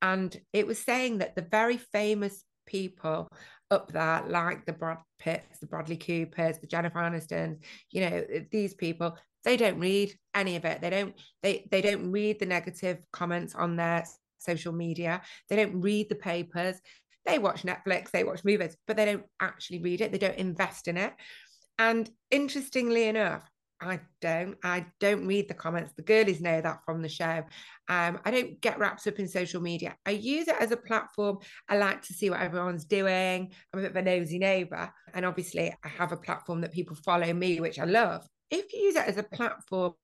And 0.02 0.36
it 0.52 0.66
was 0.66 0.78
saying 0.78 1.18
that 1.18 1.34
the 1.36 1.42
very 1.42 1.78
famous 1.78 2.44
people 2.66 3.28
up 3.70 3.92
there, 3.92 4.24
like 4.28 4.64
the 4.64 4.72
Brad 4.72 4.98
Pitts, 5.18 5.58
the 5.58 5.66
Bradley 5.66 5.96
Coopers, 5.96 6.58
the 6.58 6.66
Jennifer 6.66 6.98
Anistons, 6.98 7.58
you 7.90 8.02
know, 8.02 8.24
these 8.50 8.74
people, 8.74 9.16
they 9.44 9.56
don't 9.56 9.78
read 9.78 10.12
any 10.34 10.56
of 10.56 10.64
it. 10.64 10.80
They 10.80 10.90
don't, 10.90 11.14
they 11.42 11.68
they 11.70 11.80
don't 11.80 12.10
read 12.10 12.38
the 12.38 12.46
negative 12.46 12.98
comments 13.12 13.54
on 13.54 13.76
their 13.76 14.04
social 14.38 14.72
media. 14.72 15.22
They 15.48 15.56
don't 15.56 15.80
read 15.80 16.08
the 16.08 16.16
papers. 16.16 16.80
They 17.26 17.38
watch 17.38 17.64
Netflix, 17.64 18.12
they 18.12 18.24
watch 18.24 18.44
movies, 18.44 18.76
but 18.86 18.96
they 18.96 19.04
don't 19.04 19.24
actually 19.40 19.82
read 19.82 20.00
it. 20.00 20.12
They 20.12 20.18
don't 20.18 20.36
invest 20.36 20.86
in 20.86 20.96
it. 20.96 21.12
And 21.78 22.08
interestingly 22.30 23.04
enough, 23.04 23.42
I 23.80 24.00
don't. 24.20 24.56
I 24.64 24.86
don't 25.00 25.26
read 25.26 25.48
the 25.48 25.54
comments. 25.54 25.92
The 25.92 26.02
girlies 26.02 26.40
know 26.40 26.60
that 26.60 26.84
from 26.84 27.02
the 27.02 27.08
show. 27.08 27.44
Um, 27.88 28.18
I 28.24 28.30
don't 28.30 28.60
get 28.60 28.78
wrapped 28.78 29.06
up 29.06 29.18
in 29.18 29.28
social 29.28 29.60
media. 29.60 29.96
I 30.06 30.12
use 30.12 30.48
it 30.48 30.56
as 30.58 30.70
a 30.72 30.76
platform. 30.76 31.38
I 31.68 31.76
like 31.76 32.02
to 32.02 32.14
see 32.14 32.30
what 32.30 32.40
everyone's 32.40 32.84
doing. 32.84 33.52
I'm 33.72 33.78
a 33.78 33.82
bit 33.82 33.90
of 33.90 33.96
a 33.96 34.02
nosy 34.02 34.38
neighbor. 34.38 34.90
And 35.12 35.26
obviously, 35.26 35.74
I 35.84 35.88
have 35.88 36.12
a 36.12 36.16
platform 36.16 36.62
that 36.62 36.72
people 36.72 36.96
follow 36.96 37.32
me, 37.32 37.60
which 37.60 37.78
I 37.78 37.84
love. 37.84 38.26
If 38.50 38.72
you 38.72 38.80
use 38.80 38.96
it 38.96 39.06
as 39.06 39.18
a 39.18 39.22
platform 39.22 39.94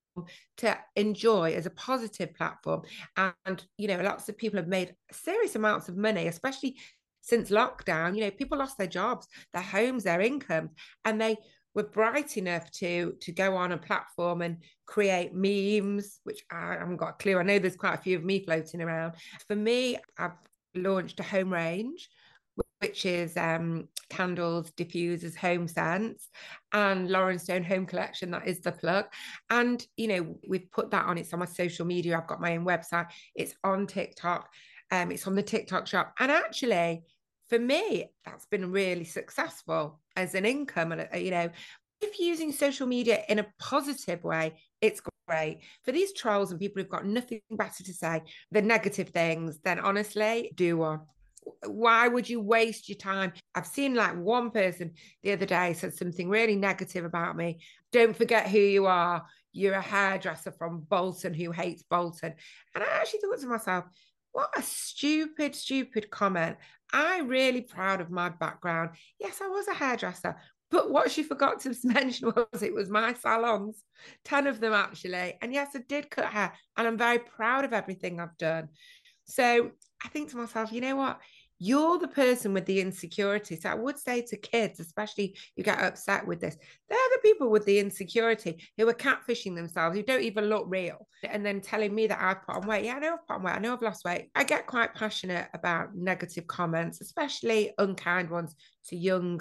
to 0.58 0.78
enjoy 0.96 1.54
as 1.54 1.64
a 1.64 1.70
positive 1.70 2.34
platform, 2.34 2.82
and 3.16 3.64
you 3.78 3.88
know, 3.88 4.00
lots 4.02 4.28
of 4.28 4.36
people 4.36 4.58
have 4.58 4.68
made 4.68 4.94
serious 5.10 5.56
amounts 5.56 5.88
of 5.88 5.96
money, 5.96 6.26
especially 6.26 6.76
since 7.22 7.50
lockdown. 7.50 8.14
You 8.14 8.24
know, 8.24 8.30
people 8.30 8.58
lost 8.58 8.76
their 8.76 8.86
jobs, 8.86 9.26
their 9.54 9.62
homes, 9.62 10.04
their 10.04 10.20
income, 10.20 10.70
and 11.04 11.20
they 11.20 11.36
were 11.74 11.84
bright 11.84 12.36
enough 12.36 12.70
to 12.70 13.14
to 13.20 13.32
go 13.32 13.56
on 13.56 13.72
a 13.72 13.78
platform 13.78 14.42
and 14.42 14.58
create 14.86 15.32
memes, 15.34 16.20
which 16.24 16.42
I 16.50 16.76
haven't 16.78 16.96
got 16.96 17.10
a 17.10 17.12
clue. 17.14 17.38
I 17.38 17.42
know 17.42 17.58
there's 17.58 17.76
quite 17.76 17.94
a 17.94 18.02
few 18.02 18.16
of 18.16 18.24
me 18.24 18.44
floating 18.44 18.82
around. 18.82 19.14
For 19.48 19.56
me, 19.56 19.96
I've 20.18 20.32
launched 20.74 21.20
a 21.20 21.22
home 21.22 21.52
range, 21.52 22.08
which 22.80 23.06
is 23.06 23.36
um, 23.36 23.88
candles, 24.10 24.70
diffusers, 24.72 25.34
home 25.34 25.66
scents, 25.66 26.28
and 26.72 27.10
Lauren 27.10 27.38
Stone 27.38 27.64
Home 27.64 27.86
Collection. 27.86 28.30
That 28.30 28.46
is 28.46 28.60
the 28.60 28.72
plug. 28.72 29.06
And 29.50 29.84
you 29.96 30.08
know, 30.08 30.36
we've 30.46 30.70
put 30.70 30.90
that 30.90 31.06
on. 31.06 31.18
It's 31.18 31.32
on 31.32 31.40
my 31.40 31.46
social 31.46 31.86
media. 31.86 32.18
I've 32.18 32.26
got 32.26 32.40
my 32.40 32.56
own 32.56 32.64
website. 32.64 33.08
It's 33.34 33.54
on 33.64 33.86
TikTok. 33.86 34.48
Um, 34.90 35.10
it's 35.10 35.26
on 35.26 35.34
the 35.34 35.42
TikTok 35.42 35.86
shop. 35.86 36.12
And 36.18 36.30
actually, 36.30 37.04
for 37.48 37.58
me, 37.58 38.10
that's 38.26 38.44
been 38.46 38.70
really 38.70 39.04
successful 39.04 40.01
as 40.16 40.34
an 40.34 40.44
income. 40.44 40.92
And, 40.92 41.08
uh, 41.12 41.16
you 41.16 41.30
know, 41.30 41.50
if 42.00 42.18
using 42.18 42.52
social 42.52 42.86
media 42.86 43.22
in 43.28 43.38
a 43.38 43.46
positive 43.58 44.22
way, 44.24 44.54
it's 44.80 45.00
great. 45.28 45.60
For 45.84 45.92
these 45.92 46.12
trolls 46.12 46.50
and 46.50 46.60
people 46.60 46.82
who've 46.82 46.90
got 46.90 47.06
nothing 47.06 47.40
better 47.50 47.84
to 47.84 47.94
say 47.94 48.22
the 48.50 48.62
negative 48.62 49.10
things, 49.10 49.60
then 49.64 49.78
honestly, 49.78 50.52
do 50.54 50.78
one. 50.78 51.00
Why 51.66 52.06
would 52.08 52.28
you 52.28 52.40
waste 52.40 52.88
your 52.88 52.98
time? 52.98 53.32
I've 53.54 53.66
seen 53.66 53.94
like 53.94 54.16
one 54.16 54.50
person 54.50 54.92
the 55.22 55.32
other 55.32 55.46
day 55.46 55.72
said 55.72 55.94
something 55.94 56.28
really 56.28 56.56
negative 56.56 57.04
about 57.04 57.36
me. 57.36 57.60
Don't 57.90 58.16
forget 58.16 58.48
who 58.48 58.58
you 58.58 58.86
are. 58.86 59.24
You're 59.52 59.74
a 59.74 59.82
hairdresser 59.82 60.52
from 60.52 60.80
Bolton 60.80 61.34
who 61.34 61.50
hates 61.50 61.82
Bolton. 61.82 62.34
And 62.74 62.84
I 62.84 62.86
actually 62.86 63.20
thought 63.20 63.40
to 63.40 63.46
myself, 63.46 63.84
what 64.32 64.50
a 64.56 64.62
stupid, 64.62 65.54
stupid 65.54 66.10
comment. 66.10 66.56
I'm 66.92 67.28
really 67.28 67.62
proud 67.62 68.00
of 68.00 68.10
my 68.10 68.28
background. 68.28 68.90
Yes, 69.18 69.40
I 69.42 69.48
was 69.48 69.68
a 69.68 69.74
hairdresser, 69.74 70.36
but 70.70 70.90
what 70.90 71.10
she 71.10 71.22
forgot 71.22 71.60
to 71.60 71.74
mention 71.84 72.32
was 72.34 72.62
it 72.62 72.74
was 72.74 72.88
my 72.88 73.14
salons, 73.14 73.82
10 74.24 74.46
of 74.46 74.60
them 74.60 74.72
actually. 74.72 75.34
And 75.40 75.52
yes, 75.52 75.70
I 75.74 75.80
did 75.88 76.10
cut 76.10 76.26
hair, 76.26 76.52
and 76.76 76.86
I'm 76.86 76.98
very 76.98 77.18
proud 77.18 77.64
of 77.64 77.72
everything 77.72 78.20
I've 78.20 78.36
done. 78.38 78.68
So 79.24 79.70
I 80.04 80.08
think 80.08 80.30
to 80.30 80.36
myself, 80.36 80.72
you 80.72 80.80
know 80.80 80.96
what? 80.96 81.20
You're 81.64 81.96
the 81.96 82.08
person 82.08 82.52
with 82.52 82.66
the 82.66 82.80
insecurity. 82.80 83.54
So 83.54 83.70
I 83.70 83.74
would 83.74 83.96
say 83.96 84.20
to 84.22 84.36
kids, 84.36 84.80
especially 84.80 85.38
you 85.54 85.62
get 85.62 85.78
upset 85.78 86.26
with 86.26 86.40
this, 86.40 86.56
they're 86.90 86.98
the 87.14 87.20
people 87.22 87.50
with 87.50 87.64
the 87.66 87.78
insecurity 87.78 88.60
who 88.76 88.88
are 88.88 88.92
catfishing 88.92 89.54
themselves, 89.54 89.96
who 89.96 90.02
don't 90.02 90.24
even 90.24 90.46
look 90.46 90.64
real, 90.66 91.06
and 91.22 91.46
then 91.46 91.60
telling 91.60 91.94
me 91.94 92.08
that 92.08 92.20
I've 92.20 92.44
put 92.44 92.56
on 92.56 92.66
weight. 92.66 92.86
Yeah, 92.86 92.96
I 92.96 92.98
know 92.98 93.12
I've 93.12 93.26
put 93.28 93.36
on 93.36 93.42
weight. 93.44 93.54
I 93.54 93.58
know 93.60 93.74
I've 93.74 93.82
lost 93.82 94.04
weight. 94.04 94.28
I 94.34 94.42
get 94.42 94.66
quite 94.66 94.92
passionate 94.96 95.50
about 95.54 95.94
negative 95.94 96.48
comments, 96.48 97.00
especially 97.00 97.72
unkind 97.78 98.28
ones 98.28 98.56
to 98.88 98.96
young 98.96 99.40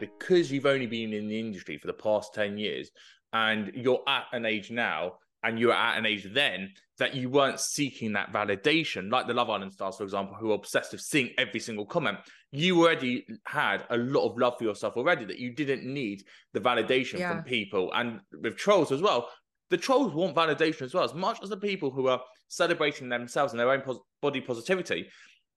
because 0.00 0.50
you've 0.50 0.66
only 0.66 0.86
been 0.86 1.12
in 1.12 1.28
the 1.28 1.38
industry 1.38 1.78
for 1.78 1.86
the 1.86 1.92
past 1.92 2.34
10 2.34 2.58
years 2.58 2.90
and 3.32 3.70
you're 3.74 4.02
at 4.08 4.24
an 4.32 4.44
age 4.44 4.70
now 4.70 5.12
and 5.44 5.58
you 5.58 5.68
were 5.68 5.72
at 5.74 5.96
an 5.98 6.04
age 6.06 6.26
then 6.34 6.70
that 6.98 7.14
you 7.14 7.30
weren't 7.30 7.60
seeking 7.60 8.12
that 8.12 8.32
validation, 8.32 9.10
like 9.10 9.26
the 9.26 9.32
Love 9.32 9.48
Island 9.48 9.72
stars, 9.72 9.96
for 9.96 10.02
example, 10.04 10.34
who 10.38 10.50
are 10.50 10.54
obsessed 10.56 10.92
with 10.92 11.00
seeing 11.00 11.30
every 11.38 11.60
single 11.60 11.86
comment. 11.86 12.18
You 12.52 12.78
already 12.82 13.24
had 13.46 13.84
a 13.88 13.96
lot 13.96 14.28
of 14.28 14.36
love 14.36 14.58
for 14.58 14.64
yourself 14.64 14.96
already 14.96 15.24
that 15.24 15.38
you 15.38 15.54
didn't 15.54 15.84
need 15.84 16.24
the 16.52 16.60
validation 16.60 17.18
Yeah. 17.20 17.32
from 17.32 17.44
people. 17.44 17.90
And 17.94 18.20
with 18.42 18.56
trolls 18.56 18.92
as 18.92 19.00
well, 19.00 19.30
the 19.70 19.78
trolls 19.78 20.12
want 20.12 20.36
validation 20.36 20.82
as 20.82 20.92
well, 20.92 21.04
as 21.04 21.14
much 21.14 21.38
as 21.42 21.48
the 21.48 21.56
people 21.56 21.90
who 21.90 22.08
are 22.08 22.20
celebrating 22.48 23.08
themselves 23.08 23.52
and 23.52 23.60
their 23.60 23.70
own 23.70 23.80
pos- 23.80 24.00
body 24.20 24.40
positivity. 24.40 25.08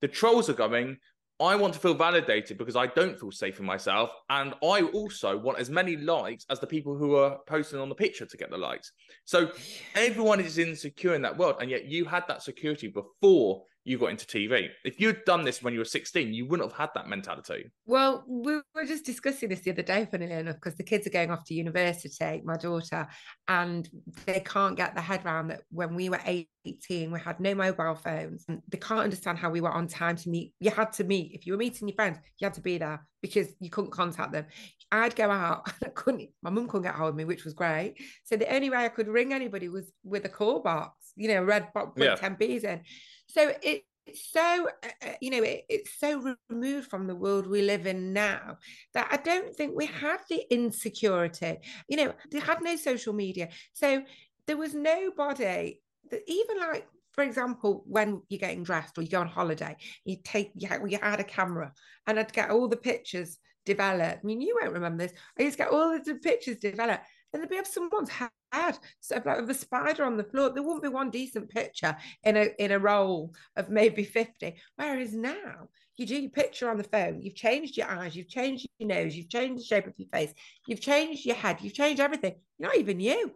The 0.02 0.08
trolls 0.08 0.50
are 0.50 0.54
going, 0.54 0.98
I 1.42 1.56
want 1.56 1.74
to 1.74 1.80
feel 1.80 1.96
validated 1.96 2.58
because 2.58 2.76
I 2.76 2.88
don't 2.88 3.20
feel 3.20 3.32
safe 3.32 3.60
in 3.60 3.66
myself. 3.66 4.12
And 4.30 4.54
I 4.64 4.84
also 4.84 5.38
want 5.38 5.60
as 5.60 5.70
many 5.70 5.98
likes 5.98 6.46
as 6.50 6.60
the 6.60 6.68
people 6.68 6.96
who 6.96 7.16
are 7.16 7.40
posting 7.48 7.80
on 7.80 7.90
the 7.90 7.96
picture 7.96 8.26
to 8.26 8.38
get 8.38 8.50
the 8.50 8.58
likes. 8.58 8.92
So 9.26 9.52
everyone 9.96 10.40
is 10.40 10.58
insecure 10.58 11.16
in 11.16 11.22
that 11.24 11.38
world. 11.38 11.56
And 11.60 11.70
yet 11.70 11.86
you 11.86 12.06
had 12.06 12.24
that 12.28 12.44
security 12.44 12.88
before 12.88 13.64
you 13.86 13.98
got 13.98 14.12
into 14.12 14.26
TV. 14.26 14.70
If 14.86 15.00
you'd 15.00 15.26
done 15.26 15.44
this 15.44 15.62
when 15.62 15.74
you 15.74 15.80
were 15.80 15.86
16, 15.86 16.34
you 16.34 16.46
wouldn't 16.46 16.70
have 16.70 16.78
had 16.78 16.90
that 16.96 17.08
mentality. 17.08 17.70
Well, 17.86 18.24
we 18.28 18.56
were 18.74 18.86
just 18.86 19.06
discussing 19.06 19.50
this 19.50 19.62
the 19.62 19.72
other 19.72 19.82
day, 19.82 20.08
funnily 20.10 20.32
enough, 20.32 20.56
because 20.56 20.76
the 20.76 20.84
kids 20.84 21.06
are 21.06 21.12
going 21.12 21.32
off 21.32 21.44
to 21.46 21.54
university, 21.54 22.42
my 22.46 22.56
daughter, 22.56 23.08
and 23.48 23.90
they 24.26 24.40
can't 24.40 24.78
get 24.78 24.96
their 24.96 25.04
head 25.04 25.26
around 25.26 25.48
that 25.50 25.62
when 25.70 25.96
we 25.96 26.10
were 26.10 26.20
18, 26.26 27.12
we 27.12 27.20
had 27.20 27.40
no 27.40 27.54
mobile 27.56 27.96
phones. 27.96 28.46
And 28.48 28.62
they 28.70 28.78
can't 28.78 29.02
understand 29.02 29.38
how 29.38 29.50
we 29.50 29.62
were 29.62 29.72
on 29.72 29.88
time 29.88 30.16
to 30.18 30.30
meet. 30.30 30.54
You 30.60 30.72
had 30.72 30.94
to 30.94 31.04
meet. 31.04 31.34
If 31.34 31.46
you 31.46 31.54
were 31.54 31.60
meeting 31.60 31.88
your 31.90 31.96
friends, 31.96 32.20
you 32.40 32.46
had 32.46 32.54
to 32.54 32.62
be 32.62 32.78
there 32.78 33.06
because 33.22 33.48
you 33.60 33.70
couldn't 33.70 33.92
contact 33.92 34.32
them. 34.32 34.46
I'd 34.92 35.16
go 35.16 35.30
out 35.30 35.68
and 35.82 35.90
I 35.90 35.90
couldn't, 35.90 36.30
my 36.42 36.50
mum 36.50 36.68
couldn't 36.68 36.84
get 36.84 36.96
hold 36.96 37.10
of 37.10 37.16
me, 37.16 37.26
which 37.26 37.44
was 37.44 37.54
great. 37.54 37.96
So 38.24 38.38
the 38.38 38.54
only 38.54 38.70
way 38.70 38.78
I 38.78 38.90
could 38.90 39.08
ring 39.08 39.34
anybody 39.34 39.68
was 39.68 39.92
with 40.04 40.24
a 40.26 40.30
call 40.30 40.62
box, 40.62 41.12
you 41.16 41.28
know, 41.28 41.44
red 41.44 41.74
box 41.74 41.94
Yeah. 41.98 42.16
10 42.16 42.36
Bs 42.38 42.64
in. 42.64 42.82
So 43.28 43.54
it, 43.62 43.84
it's 44.06 44.32
so, 44.32 44.68
uh, 44.84 44.88
uh, 45.02 45.14
you 45.22 45.32
know, 45.32 45.44
it, 45.44 45.66
it's 45.70 46.00
so 46.00 46.36
removed 46.50 46.90
from 46.90 47.08
the 47.08 47.16
world 47.16 47.48
we 47.48 47.62
live 47.62 47.86
in 47.88 48.14
now 48.14 48.58
that 48.94 49.08
I 49.12 49.18
don't 49.18 49.56
think 49.56 49.76
we 49.76 49.86
had 49.86 50.18
the 50.30 50.46
insecurity. 50.54 51.58
You 51.88 51.98
know, 51.98 52.14
they 52.32 52.40
had 52.40 52.62
no 52.62 52.76
social 52.76 53.14
media. 53.14 53.50
So 53.74 54.04
there 54.48 54.58
was 54.58 54.74
nobody 54.74 55.80
that 56.12 56.22
even 56.28 56.60
like, 56.60 56.88
for 57.14 57.24
example, 57.24 57.84
when 57.88 58.22
you're 58.28 58.40
getting 58.40 58.64
dressed 58.64 58.98
or 58.98 59.04
you 59.04 59.10
go 59.10 59.22
on 59.22 59.28
holiday, 59.28 59.78
you 60.04 60.18
take, 60.24 60.52
you 60.56 60.68
had, 60.68 60.82
you 60.88 60.98
had 61.02 61.20
a 61.20 61.24
camera 61.24 61.72
and 62.08 62.20
I'd 62.20 62.34
get 62.34 62.50
all 62.50 62.68
the 62.68 62.76
pictures 62.76 63.38
developed. 63.66 64.20
I 64.24 64.26
mean, 64.26 64.42
you 64.42 64.58
won't 64.60 64.74
remember 64.74 65.04
this. 65.04 65.14
I 65.40 65.44
used 65.44 65.58
to 65.58 65.64
get 65.64 65.72
all 65.72 65.98
the 66.04 66.16
pictures 66.16 66.58
developed 66.58 67.06
and 67.34 67.42
there'd 67.42 67.50
be 67.50 67.58
of 67.58 67.68
someone's 67.68 68.10
head, 68.10 68.78
so 69.00 69.22
like 69.26 69.40
a 69.40 69.54
spider 69.54 70.04
on 70.04 70.18
the 70.18 70.24
floor. 70.24 70.52
There 70.54 70.64
wouldn't 70.64 70.84
be 70.84 70.90
one 70.90 71.10
decent 71.10 71.50
picture 71.50 71.96
in 72.24 72.38
a 72.38 72.50
in 72.60 72.72
a 72.72 72.80
roll 72.80 73.34
of 73.56 73.70
maybe 73.70 74.04
50. 74.04 74.56
Whereas 74.76 75.14
now 75.14 75.70
you 75.98 76.06
do 76.06 76.16
your 76.16 76.32
picture 76.32 76.70
on 76.70 76.78
the 76.78 76.84
phone, 76.84 77.22
you've 77.22 77.36
changed 77.36 77.78
your 77.78 77.88
eyes, 77.88 78.16
you've 78.16 78.30
changed 78.30 78.68
your 78.78 78.90
nose, 78.90 79.16
you've 79.16 79.30
changed 79.30 79.62
the 79.62 79.66
shape 79.66 79.88
of 79.88 79.94
your 79.98 80.10
face, 80.10 80.34
you've 80.68 80.82
changed 80.82 81.26
your 81.26 81.36
head, 81.36 81.58
you've 81.62 81.74
changed 81.74 82.02
everything. 82.02 82.36
You're 82.58 82.70
not 82.70 82.78
even 82.78 83.00
you. 83.00 83.34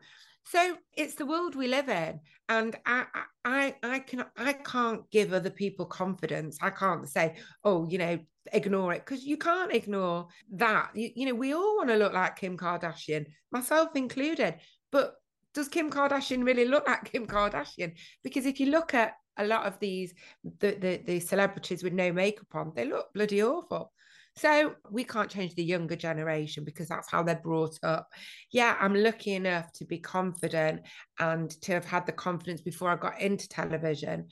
So 0.50 0.78
it's 0.96 1.16
the 1.16 1.26
world 1.26 1.56
we 1.56 1.68
live 1.68 1.90
in, 1.90 2.22
and 2.48 2.76
I, 2.86 3.06
I, 3.44 3.76
I 3.84 4.00
can, 4.00 4.24
I 4.38 4.54
can't 4.54 5.10
give 5.12 5.34
other 5.34 5.50
people 5.50 5.86
confidence. 5.86 6.58
I 6.62 6.70
can't 6.70 7.08
say, 7.10 7.36
oh, 7.66 7.86
you 7.90 7.98
know, 7.98 8.20
ignore 8.54 8.94
it 8.94 9.06
because 9.06 9.26
you 9.26 9.36
can't 9.36 9.74
ignore 9.74 10.28
that. 10.54 10.92
You, 10.96 11.10
you 11.16 11.26
know, 11.26 11.36
we 11.36 11.54
all 11.54 11.76
want 11.76 11.90
to 11.90 11.98
look 11.98 12.14
like 12.14 12.38
Kim 12.38 12.58
Kardashian, 12.58 13.26
myself 13.52 13.90
included. 13.96 14.56
But 14.90 15.16
does 15.54 15.68
Kim 15.68 15.92
Kardashian 15.92 16.46
really 16.46 16.66
look 16.66 16.88
like 16.88 17.12
Kim 17.12 17.28
Kardashian? 17.28 17.98
Because 18.24 18.46
if 18.46 18.60
you 18.62 18.68
look 18.68 18.94
at 18.94 19.16
a 19.38 19.46
lot 19.46 19.66
of 19.66 19.78
these, 19.80 20.14
the 20.60 20.72
the, 20.72 21.02
the 21.06 21.20
celebrities 21.20 21.84
with 21.84 21.94
no 21.94 22.14
makeup 22.14 22.48
on, 22.54 22.72
they 22.74 22.86
look 22.86 23.14
bloody 23.14 23.44
awful. 23.44 23.92
So 24.38 24.76
we 24.92 25.04
can't 25.04 25.32
change 25.32 25.56
the 25.56 25.64
younger 25.64 25.96
generation 25.96 26.64
because 26.64 26.88
that's 26.88 27.10
how 27.10 27.24
they're 27.24 27.42
brought 27.44 27.78
up. 27.84 28.08
Yeah, 28.52 28.78
I'm 28.80 28.94
lucky 28.94 29.34
enough 29.34 29.72
to 29.74 29.86
be 29.86 29.98
confident 29.98 30.82
and 31.20 31.50
to 31.62 31.74
have 31.74 31.86
had 31.86 32.06
the 32.06 32.12
confidence 32.12 32.62
before 32.62 32.90
I 32.90 32.98
got 32.98 33.20
into 33.20 33.50
television, 33.50 34.28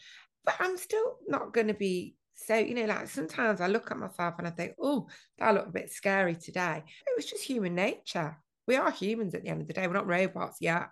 but 0.46 0.56
I'm 0.60 0.78
still 0.78 1.18
not 1.28 1.54
going 1.54 1.68
to 1.68 1.74
be 1.74 2.16
so, 2.36 2.56
you 2.56 2.76
know, 2.76 2.86
like 2.86 3.08
sometimes 3.08 3.62
I 3.62 3.68
look 3.68 3.92
at 3.92 3.98
myself 3.98 4.36
and 4.38 4.48
I 4.48 4.52
think, 4.52 4.74
oh, 4.80 5.08
that 5.40 5.54
looked 5.54 5.70
a 5.70 5.72
bit 5.72 5.92
scary 5.92 6.36
today. 6.36 6.84
It 6.86 7.16
was 7.16 7.26
just 7.26 7.44
human 7.44 7.74
nature. 7.74 8.38
We 8.68 8.76
are 8.76 8.92
humans 8.92 9.34
at 9.34 9.44
the 9.44 9.50
end 9.50 9.62
of 9.62 9.68
the 9.68 9.74
day. 9.74 9.88
We're 9.88 9.94
not 9.94 10.08
robots 10.08 10.58
yet. 10.60 10.90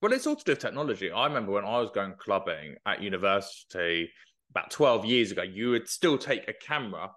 Well, 0.00 0.12
it's 0.12 0.26
all 0.26 0.36
to 0.36 0.44
do 0.44 0.52
with 0.52 0.58
technology. 0.58 1.10
I 1.10 1.26
remember 1.26 1.52
when 1.52 1.64
I 1.64 1.78
was 1.78 1.90
going 1.94 2.14
clubbing 2.18 2.76
at 2.86 3.02
university 3.02 4.10
about 4.50 4.70
12 4.70 5.04
years 5.04 5.32
ago, 5.32 5.42
you 5.42 5.70
would 5.70 5.88
still 5.88 6.16
take 6.16 6.48
a 6.48 6.52
camera 6.52 7.10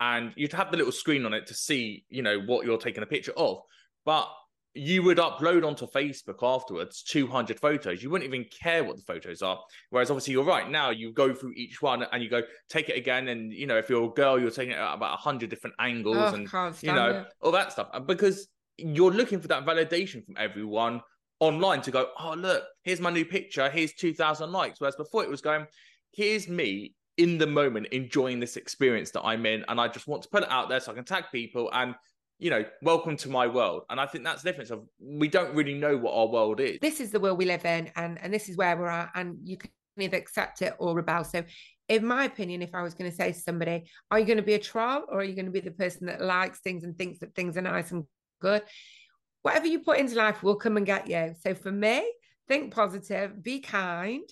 and 0.00 0.32
you'd 0.36 0.52
have 0.52 0.70
the 0.70 0.76
little 0.76 0.92
screen 0.92 1.24
on 1.24 1.32
it 1.34 1.46
to 1.46 1.54
see, 1.54 2.04
you 2.08 2.22
know, 2.22 2.40
what 2.40 2.66
you're 2.66 2.78
taking 2.78 3.02
a 3.02 3.06
picture 3.06 3.32
of. 3.36 3.58
But 4.04 4.28
you 4.74 5.02
would 5.02 5.16
upload 5.16 5.66
onto 5.66 5.86
Facebook 5.86 6.42
afterwards 6.42 7.02
200 7.02 7.58
photos. 7.58 8.02
You 8.02 8.10
wouldn't 8.10 8.28
even 8.28 8.46
care 8.50 8.84
what 8.84 8.96
the 8.96 9.02
photos 9.02 9.40
are. 9.40 9.58
Whereas 9.88 10.10
obviously 10.10 10.32
you're 10.32 10.44
right 10.44 10.68
now, 10.70 10.90
you 10.90 11.12
go 11.14 11.32
through 11.34 11.52
each 11.56 11.80
one 11.80 12.04
and 12.12 12.22
you 12.22 12.28
go 12.28 12.42
take 12.68 12.90
it 12.90 12.96
again. 12.98 13.28
And 13.28 13.52
you 13.52 13.66
know, 13.66 13.78
if 13.78 13.88
you're 13.88 14.04
a 14.04 14.12
girl, 14.12 14.38
you're 14.38 14.50
taking 14.50 14.72
it 14.72 14.78
at 14.78 14.92
about 14.94 15.12
100 15.12 15.48
different 15.48 15.76
angles 15.78 16.16
Oh, 16.18 16.34
and 16.34 16.46
you 16.82 16.92
know 16.92 17.20
it. 17.20 17.26
all 17.40 17.52
that 17.52 17.72
stuff. 17.72 17.88
Because 18.04 18.48
you're 18.76 19.10
looking 19.12 19.40
for 19.40 19.48
that 19.48 19.64
validation 19.64 20.22
from 20.26 20.36
everyone 20.38 21.00
online 21.40 21.80
to 21.82 21.90
go, 21.90 22.08
oh 22.18 22.34
look, 22.34 22.64
here's 22.82 23.00
my 23.00 23.10
new 23.10 23.24
picture, 23.24 23.70
here's 23.70 23.94
2,000 23.94 24.52
likes. 24.52 24.78
Whereas 24.78 24.96
before 24.96 25.24
it 25.24 25.30
was 25.30 25.40
going, 25.40 25.66
here's 26.12 26.48
me 26.48 26.92
in 27.16 27.38
the 27.38 27.46
moment 27.46 27.88
enjoying 27.88 28.40
this 28.40 28.56
experience 28.56 29.10
that 29.12 29.22
I'm 29.22 29.46
in, 29.46 29.64
and 29.68 29.80
I 29.80 29.88
just 29.88 30.06
want 30.06 30.22
to 30.22 30.28
put 30.28 30.42
it 30.42 30.50
out 30.50 30.68
there 30.68 30.80
so 30.80 30.92
I 30.92 30.94
can 30.94 31.04
tag 31.04 31.24
people 31.32 31.70
and 31.72 31.94
you 32.38 32.50
know, 32.50 32.64
welcome 32.82 33.16
to 33.16 33.28
my 33.28 33.46
world. 33.46 33.84
And 33.88 33.98
I 33.98 34.06
think 34.06 34.24
that's 34.24 34.42
the 34.42 34.50
difference 34.50 34.70
of 34.70 34.86
we 35.00 35.28
don't 35.28 35.54
really 35.54 35.74
know 35.74 35.96
what 35.96 36.12
our 36.12 36.26
world 36.26 36.60
is. 36.60 36.78
This 36.80 37.00
is 37.00 37.10
the 37.10 37.20
world 37.20 37.38
we 37.38 37.46
live 37.46 37.64
in, 37.64 37.90
and, 37.96 38.18
and 38.22 38.32
this 38.32 38.48
is 38.48 38.56
where 38.56 38.76
we're 38.76 38.88
at. 38.88 39.10
And 39.14 39.38
you 39.42 39.56
can 39.56 39.70
either 39.98 40.16
accept 40.16 40.62
it 40.62 40.74
or 40.78 40.94
rebel. 40.94 41.24
So, 41.24 41.44
in 41.88 42.04
my 42.04 42.24
opinion, 42.24 42.62
if 42.62 42.74
I 42.74 42.82
was 42.82 42.94
going 42.94 43.10
to 43.10 43.16
say 43.16 43.32
to 43.32 43.38
somebody, 43.38 43.84
are 44.10 44.18
you 44.18 44.26
going 44.26 44.38
to 44.38 44.42
be 44.42 44.54
a 44.54 44.58
troll 44.58 45.04
or 45.08 45.20
are 45.20 45.24
you 45.24 45.34
going 45.34 45.46
to 45.46 45.52
be 45.52 45.60
the 45.60 45.70
person 45.70 46.06
that 46.08 46.20
likes 46.20 46.60
things 46.60 46.84
and 46.84 46.98
thinks 46.98 47.20
that 47.20 47.34
things 47.34 47.56
are 47.56 47.62
nice 47.62 47.92
and 47.92 48.04
good? 48.40 48.62
Whatever 49.42 49.66
you 49.66 49.78
put 49.78 49.98
into 49.98 50.16
life 50.16 50.42
will 50.42 50.56
come 50.56 50.76
and 50.76 50.84
get 50.84 51.08
you. 51.08 51.34
So, 51.40 51.54
for 51.54 51.72
me, 51.72 52.12
think 52.48 52.74
positive, 52.74 53.42
be 53.42 53.60
kind, 53.60 54.28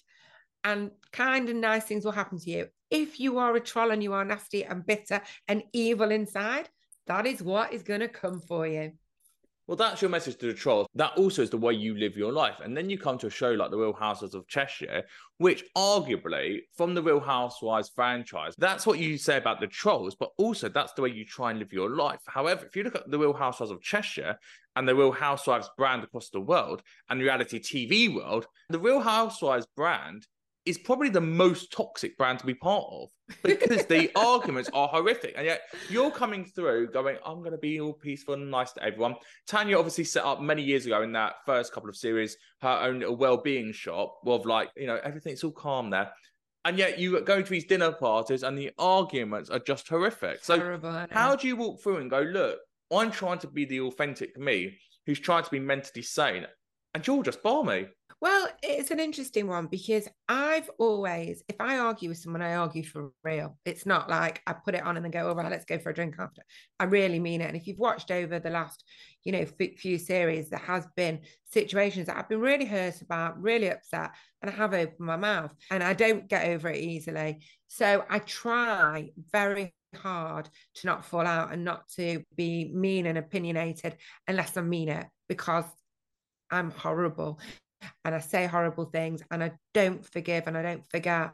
and 0.62 0.90
kind 1.12 1.48
and 1.48 1.60
nice 1.60 1.84
things 1.84 2.04
will 2.04 2.12
happen 2.12 2.38
to 2.38 2.50
you. 2.50 2.66
If 2.90 3.18
you 3.20 3.38
are 3.38 3.54
a 3.56 3.60
troll 3.60 3.90
and 3.90 4.02
you 4.02 4.12
are 4.12 4.24
nasty 4.24 4.64
and 4.64 4.86
bitter 4.86 5.20
and 5.48 5.62
evil 5.72 6.10
inside, 6.10 6.68
that 7.06 7.26
is 7.26 7.42
what 7.42 7.72
is 7.72 7.82
going 7.82 8.00
to 8.00 8.08
come 8.08 8.40
for 8.40 8.66
you. 8.66 8.92
Well, 9.66 9.78
that's 9.78 10.02
your 10.02 10.10
message 10.10 10.36
to 10.38 10.46
the 10.46 10.52
trolls. 10.52 10.86
That 10.94 11.16
also 11.16 11.40
is 11.40 11.48
the 11.48 11.56
way 11.56 11.72
you 11.72 11.96
live 11.96 12.18
your 12.18 12.32
life. 12.32 12.56
And 12.62 12.76
then 12.76 12.90
you 12.90 12.98
come 12.98 13.16
to 13.18 13.28
a 13.28 13.30
show 13.30 13.52
like 13.52 13.70
The 13.70 13.78
Real 13.78 13.94
Housewives 13.94 14.34
of 14.34 14.46
Cheshire, 14.46 15.04
which 15.38 15.64
arguably, 15.74 16.60
from 16.76 16.94
the 16.94 17.02
Real 17.02 17.20
Housewives 17.20 17.90
franchise, 17.94 18.52
that's 18.58 18.86
what 18.86 18.98
you 18.98 19.16
say 19.16 19.38
about 19.38 19.60
the 19.60 19.66
trolls, 19.66 20.16
but 20.16 20.32
also 20.36 20.68
that's 20.68 20.92
the 20.92 21.00
way 21.00 21.08
you 21.08 21.24
try 21.24 21.50
and 21.50 21.60
live 21.60 21.72
your 21.72 21.96
life. 21.96 22.20
However, 22.26 22.66
if 22.66 22.76
you 22.76 22.82
look 22.82 22.94
at 22.94 23.10
The 23.10 23.18
Real 23.18 23.32
Housewives 23.32 23.72
of 23.72 23.80
Cheshire 23.80 24.38
and 24.76 24.86
the 24.86 24.94
Real 24.94 25.12
Housewives 25.12 25.70
brand 25.78 26.04
across 26.04 26.28
the 26.28 26.40
world 26.40 26.82
and 27.08 27.22
reality 27.22 27.58
TV 27.58 28.14
world, 28.14 28.46
the 28.68 28.78
Real 28.78 29.00
Housewives 29.00 29.66
brand 29.74 30.26
is 30.66 30.78
probably 30.78 31.10
the 31.10 31.20
most 31.20 31.70
toxic 31.70 32.16
brand 32.16 32.38
to 32.38 32.46
be 32.46 32.54
part 32.54 32.84
of 32.90 33.08
because 33.42 33.84
the 33.86 34.10
arguments 34.16 34.70
are 34.72 34.88
horrific. 34.88 35.34
And 35.36 35.44
yet 35.44 35.62
you're 35.90 36.10
coming 36.10 36.44
through 36.44 36.90
going, 36.90 37.16
I'm 37.24 37.40
going 37.40 37.52
to 37.52 37.58
be 37.58 37.80
all 37.80 37.92
peaceful 37.92 38.34
and 38.34 38.50
nice 38.50 38.72
to 38.72 38.82
everyone. 38.82 39.16
Tanya 39.46 39.78
obviously 39.78 40.04
set 40.04 40.24
up 40.24 40.40
many 40.40 40.62
years 40.62 40.86
ago 40.86 41.02
in 41.02 41.12
that 41.12 41.34
first 41.44 41.72
couple 41.72 41.90
of 41.90 41.96
series 41.96 42.36
her 42.62 42.80
own 42.82 43.00
little 43.00 43.16
well-being 43.16 43.72
shop 43.72 44.16
of 44.26 44.46
like, 44.46 44.70
you 44.76 44.86
know, 44.86 44.98
everything's 45.04 45.44
all 45.44 45.52
calm 45.52 45.90
there. 45.90 46.10
And 46.64 46.78
yet 46.78 46.98
you 46.98 47.20
go 47.20 47.42
to 47.42 47.50
these 47.50 47.66
dinner 47.66 47.92
parties 47.92 48.42
and 48.42 48.56
the 48.56 48.70
arguments 48.78 49.50
are 49.50 49.58
just 49.58 49.86
horrific. 49.86 50.42
So 50.42 50.56
Terrible, 50.56 51.06
how 51.10 51.36
do 51.36 51.46
you 51.46 51.56
walk 51.56 51.82
through 51.82 51.98
and 51.98 52.08
go, 52.08 52.20
look, 52.20 52.58
I'm 52.90 53.10
trying 53.10 53.38
to 53.40 53.48
be 53.48 53.66
the 53.66 53.80
authentic 53.80 54.38
me 54.38 54.78
who's 55.04 55.20
trying 55.20 55.44
to 55.44 55.50
be 55.50 55.60
mentally 55.60 56.02
sane 56.02 56.46
and 56.94 57.06
you're 57.06 57.22
just 57.22 57.42
balmy. 57.42 57.88
Well, 58.20 58.48
it's 58.62 58.90
an 58.90 59.00
interesting 59.00 59.48
one 59.48 59.66
because 59.66 60.08
I've 60.28 60.70
always, 60.78 61.42
if 61.48 61.56
I 61.60 61.78
argue 61.78 62.08
with 62.08 62.16
someone, 62.16 62.40
I 62.40 62.54
argue 62.54 62.82
for 62.82 63.10
real. 63.22 63.58
It's 63.66 63.84
not 63.84 64.08
like 64.08 64.40
I 64.46 64.54
put 64.54 64.74
it 64.74 64.82
on 64.82 64.96
and 64.96 65.04
then 65.04 65.10
go, 65.10 65.28
all 65.28 65.34
right, 65.34 65.50
let's 65.50 65.66
go 65.66 65.78
for 65.78 65.90
a 65.90 65.94
drink 65.94 66.14
after. 66.18 66.42
I 66.80 66.84
really 66.84 67.18
mean 67.18 67.42
it. 67.42 67.48
And 67.48 67.56
if 67.56 67.66
you've 67.66 67.78
watched 67.78 68.10
over 68.10 68.38
the 68.38 68.48
last, 68.48 68.82
you 69.24 69.32
know, 69.32 69.44
few 69.76 69.98
series, 69.98 70.48
there 70.48 70.60
has 70.60 70.86
been 70.96 71.20
situations 71.52 72.06
that 72.06 72.16
I've 72.16 72.28
been 72.28 72.40
really 72.40 72.64
hurt 72.64 73.02
about, 73.02 73.42
really 73.42 73.70
upset, 73.70 74.12
and 74.40 74.50
I 74.50 74.54
have 74.54 74.72
opened 74.72 75.06
my 75.06 75.16
mouth 75.16 75.52
and 75.70 75.82
I 75.82 75.92
don't 75.92 76.26
get 76.26 76.46
over 76.46 76.70
it 76.70 76.78
easily. 76.78 77.40
So 77.66 78.04
I 78.08 78.20
try 78.20 79.10
very 79.32 79.74
hard 79.96 80.48
to 80.76 80.86
not 80.86 81.04
fall 81.04 81.26
out 81.26 81.52
and 81.52 81.62
not 81.64 81.88
to 81.96 82.22
be 82.36 82.70
mean 82.72 83.06
and 83.06 83.18
opinionated 83.18 83.96
unless 84.28 84.56
I 84.56 84.62
mean 84.62 84.88
it 84.88 85.06
because 85.28 85.64
I'm 86.54 86.70
horrible 86.70 87.40
and 88.04 88.14
I 88.14 88.20
say 88.20 88.46
horrible 88.46 88.86
things 88.86 89.22
and 89.30 89.42
I 89.42 89.52
don't 89.72 90.04
forgive 90.04 90.46
and 90.46 90.56
I 90.56 90.62
don't 90.62 90.86
forget. 90.90 91.32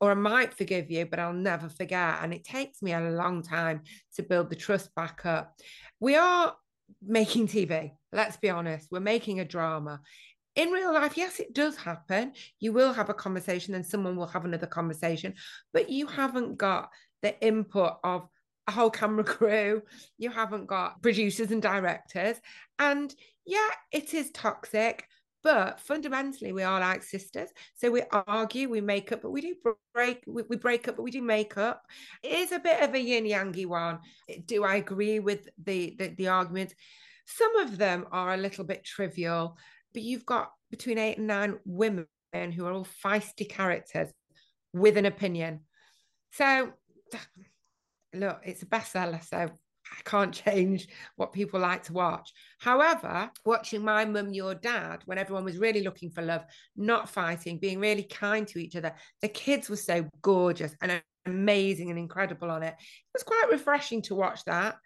Or 0.00 0.10
I 0.10 0.14
might 0.14 0.54
forgive 0.54 0.90
you, 0.90 1.06
but 1.06 1.18
I'll 1.18 1.32
never 1.32 1.68
forget. 1.68 2.20
And 2.22 2.32
it 2.32 2.44
takes 2.44 2.80
me 2.80 2.92
a 2.92 3.10
long 3.10 3.42
time 3.42 3.82
to 4.14 4.22
build 4.22 4.48
the 4.48 4.56
trust 4.56 4.94
back 4.94 5.26
up. 5.26 5.54
We 5.98 6.16
are 6.16 6.54
making 7.02 7.48
TV, 7.48 7.92
let's 8.12 8.36
be 8.38 8.50
honest. 8.50 8.88
We're 8.90 9.00
making 9.00 9.40
a 9.40 9.44
drama. 9.44 10.00
In 10.56 10.70
real 10.70 10.92
life, 10.92 11.16
yes, 11.16 11.38
it 11.38 11.54
does 11.54 11.76
happen. 11.76 12.32
You 12.60 12.72
will 12.72 12.92
have 12.92 13.10
a 13.10 13.14
conversation 13.14 13.74
and 13.74 13.84
someone 13.84 14.16
will 14.16 14.26
have 14.26 14.44
another 14.44 14.66
conversation, 14.66 15.34
but 15.72 15.90
you 15.90 16.06
haven't 16.06 16.56
got 16.56 16.90
the 17.22 17.38
input 17.44 17.94
of 18.02 18.26
a 18.66 18.72
whole 18.72 18.90
camera 18.90 19.24
crew. 19.36 19.82
You 20.18 20.30
haven't 20.30 20.66
got 20.66 21.02
producers 21.02 21.50
and 21.50 21.62
directors. 21.62 22.36
And 22.78 23.14
yeah, 23.50 23.68
it 23.90 24.14
is 24.14 24.30
toxic. 24.30 25.04
But 25.42 25.80
fundamentally, 25.80 26.52
we 26.52 26.62
are 26.62 26.80
like 26.80 27.02
sisters. 27.02 27.48
So 27.74 27.90
we 27.90 28.02
argue, 28.12 28.68
we 28.68 28.80
make 28.82 29.10
up, 29.10 29.22
but 29.22 29.30
we 29.30 29.40
do 29.40 29.54
break. 29.94 30.22
We, 30.26 30.42
we 30.48 30.56
break 30.56 30.86
up, 30.86 30.96
but 30.96 31.02
we 31.02 31.10
do 31.10 31.22
make 31.22 31.56
up. 31.56 31.82
It 32.22 32.32
is 32.32 32.52
a 32.52 32.58
bit 32.58 32.82
of 32.82 32.94
a 32.94 33.00
yin 33.00 33.24
yangy 33.24 33.66
one. 33.66 34.00
Do 34.44 34.64
I 34.64 34.76
agree 34.76 35.18
with 35.18 35.48
the, 35.64 35.96
the 35.98 36.08
the 36.08 36.28
arguments? 36.28 36.74
Some 37.26 37.56
of 37.56 37.78
them 37.78 38.06
are 38.12 38.34
a 38.34 38.36
little 38.36 38.64
bit 38.64 38.84
trivial, 38.84 39.56
but 39.94 40.02
you've 40.02 40.26
got 40.26 40.50
between 40.70 40.98
eight 40.98 41.18
and 41.18 41.26
nine 41.26 41.58
women 41.64 42.06
who 42.34 42.66
are 42.66 42.72
all 42.72 42.86
feisty 43.04 43.48
characters 43.48 44.12
with 44.74 44.96
an 44.96 45.06
opinion. 45.06 45.60
So 46.32 46.72
look, 48.14 48.40
it's 48.44 48.62
a 48.62 48.66
bestseller. 48.66 49.24
So 49.24 49.50
I 49.90 50.00
can't 50.08 50.32
change 50.46 50.88
what 51.16 51.32
people 51.32 51.60
like 51.60 51.82
to 51.84 51.92
watch. 51.92 52.32
However, 52.58 53.30
watching 53.44 53.82
my 53.82 54.04
mum, 54.04 54.32
your 54.32 54.54
dad, 54.54 55.02
when 55.06 55.18
everyone 55.18 55.44
was 55.44 55.58
really 55.58 55.82
looking 55.82 56.10
for 56.10 56.22
love, 56.22 56.44
not 56.76 57.08
fighting, 57.08 57.58
being 57.58 57.80
really 57.80 58.04
kind 58.04 58.46
to 58.48 58.58
each 58.58 58.76
other, 58.76 58.94
the 59.20 59.28
kids 59.28 59.68
were 59.68 59.76
so 59.76 60.06
gorgeous 60.22 60.74
and 60.82 61.02
amazing 61.26 61.90
and 61.90 61.98
incredible 61.98 62.50
on 62.50 62.62
it. 62.62 62.74
It 62.78 63.14
was 63.14 63.22
quite 63.22 63.48
refreshing 63.50 64.02
to 64.02 64.14
watch 64.14 64.44
that. 64.44 64.76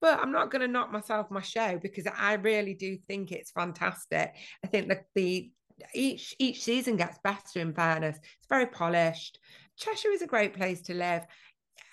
But 0.00 0.18
I'm 0.18 0.32
not 0.32 0.50
going 0.50 0.62
to 0.62 0.68
knock 0.68 0.90
myself 0.90 1.30
my 1.30 1.42
show 1.42 1.78
because 1.78 2.06
I 2.06 2.34
really 2.34 2.72
do 2.72 2.96
think 3.06 3.32
it's 3.32 3.50
fantastic. 3.50 4.34
I 4.64 4.66
think 4.66 4.88
that 4.88 5.04
the 5.14 5.50
each 5.94 6.34
each 6.38 6.62
season 6.62 6.96
gets 6.96 7.18
better 7.22 7.60
in 7.60 7.74
fairness. 7.74 8.16
It's 8.16 8.48
very 8.48 8.66
polished. 8.66 9.38
Cheshire 9.76 10.10
is 10.10 10.22
a 10.22 10.26
great 10.26 10.54
place 10.54 10.80
to 10.82 10.94
live. 10.94 11.24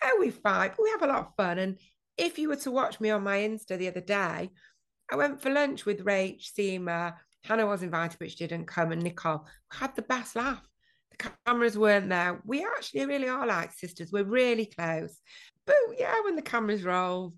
Yeah, 0.04 0.12
we 0.20 0.30
fight, 0.30 0.74
but 0.76 0.84
we 0.84 0.90
have 0.92 1.04
a 1.04 1.08
lot 1.08 1.28
of 1.28 1.36
fun. 1.36 1.60
And 1.60 1.78
if 2.18 2.40
you 2.40 2.50
were 2.50 2.56
to 2.58 2.72
watch 2.72 3.00
me 3.00 3.10
on 3.10 3.24
my 3.24 3.38
Insta 3.38 3.78
the 3.78 3.88
other 3.88 4.02
day, 4.02 4.52
I 5.10 5.16
went 5.16 5.42
for 5.42 5.50
lunch 5.50 5.86
with 5.86 6.04
Rach, 6.04 6.52
Seema, 6.54 7.14
Hannah 7.44 7.66
was 7.66 7.84
invited, 7.84 8.20
but 8.20 8.32
she 8.32 8.38
didn't 8.38 8.66
come, 8.66 8.92
and 8.92 9.02
Nicole 9.02 9.46
had 9.72 9.96
the 9.96 10.02
best 10.02 10.36
laugh. 10.36 10.62
The 11.12 11.32
cameras 11.46 11.78
weren't 11.78 12.10
there. 12.10 12.42
We 12.46 12.66
actually 12.66 13.06
really 13.06 13.30
are 13.30 13.48
like 13.48 13.72
sisters. 13.72 14.12
We're 14.12 14.26
really 14.26 14.66
close. 14.66 15.18
But 15.66 15.78
yeah, 15.98 16.14
when 16.26 16.36
the 16.36 16.42
cameras 16.42 16.84
roll, 16.84 17.34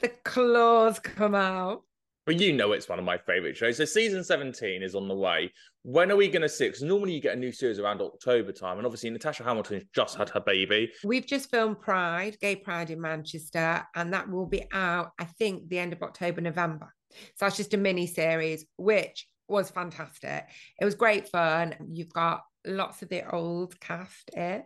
the 0.00 0.08
claws 0.24 0.98
come 0.98 1.34
out. 1.34 1.84
But 2.30 2.38
you 2.38 2.52
know 2.52 2.70
it's 2.70 2.88
one 2.88 3.00
of 3.00 3.04
my 3.04 3.18
favorite 3.18 3.56
shows. 3.56 3.78
So 3.78 3.84
season 3.84 4.22
17 4.22 4.84
is 4.84 4.94
on 4.94 5.08
the 5.08 5.14
way. 5.16 5.52
When 5.82 6.12
are 6.12 6.16
we 6.16 6.28
going 6.28 6.42
to 6.42 6.48
see? 6.48 6.68
Because 6.68 6.80
normally 6.80 7.12
you 7.12 7.20
get 7.20 7.36
a 7.36 7.40
new 7.40 7.50
series 7.50 7.80
around 7.80 8.00
October 8.00 8.52
time. 8.52 8.76
And 8.76 8.86
obviously 8.86 9.10
Natasha 9.10 9.42
Hamilton 9.42 9.82
just 9.96 10.16
had 10.16 10.28
her 10.28 10.38
baby. 10.38 10.92
We've 11.02 11.26
just 11.26 11.50
filmed 11.50 11.80
Pride, 11.80 12.36
Gay 12.40 12.54
Pride 12.54 12.90
in 12.90 13.00
Manchester. 13.00 13.84
And 13.96 14.12
that 14.12 14.30
will 14.30 14.46
be 14.46 14.62
out, 14.70 15.10
I 15.18 15.24
think, 15.24 15.68
the 15.70 15.80
end 15.80 15.92
of 15.92 16.04
October, 16.04 16.40
November. 16.40 16.94
So 17.10 17.46
that's 17.46 17.56
just 17.56 17.74
a 17.74 17.76
mini 17.76 18.06
series, 18.06 18.64
which 18.76 19.26
was 19.50 19.70
fantastic. 19.70 20.46
It 20.80 20.84
was 20.84 20.94
great 20.94 21.28
fun. 21.28 21.74
You've 21.90 22.12
got 22.12 22.42
lots 22.66 23.02
of 23.02 23.08
the 23.08 23.28
old 23.34 23.78
cast 23.80 24.30
here. 24.34 24.64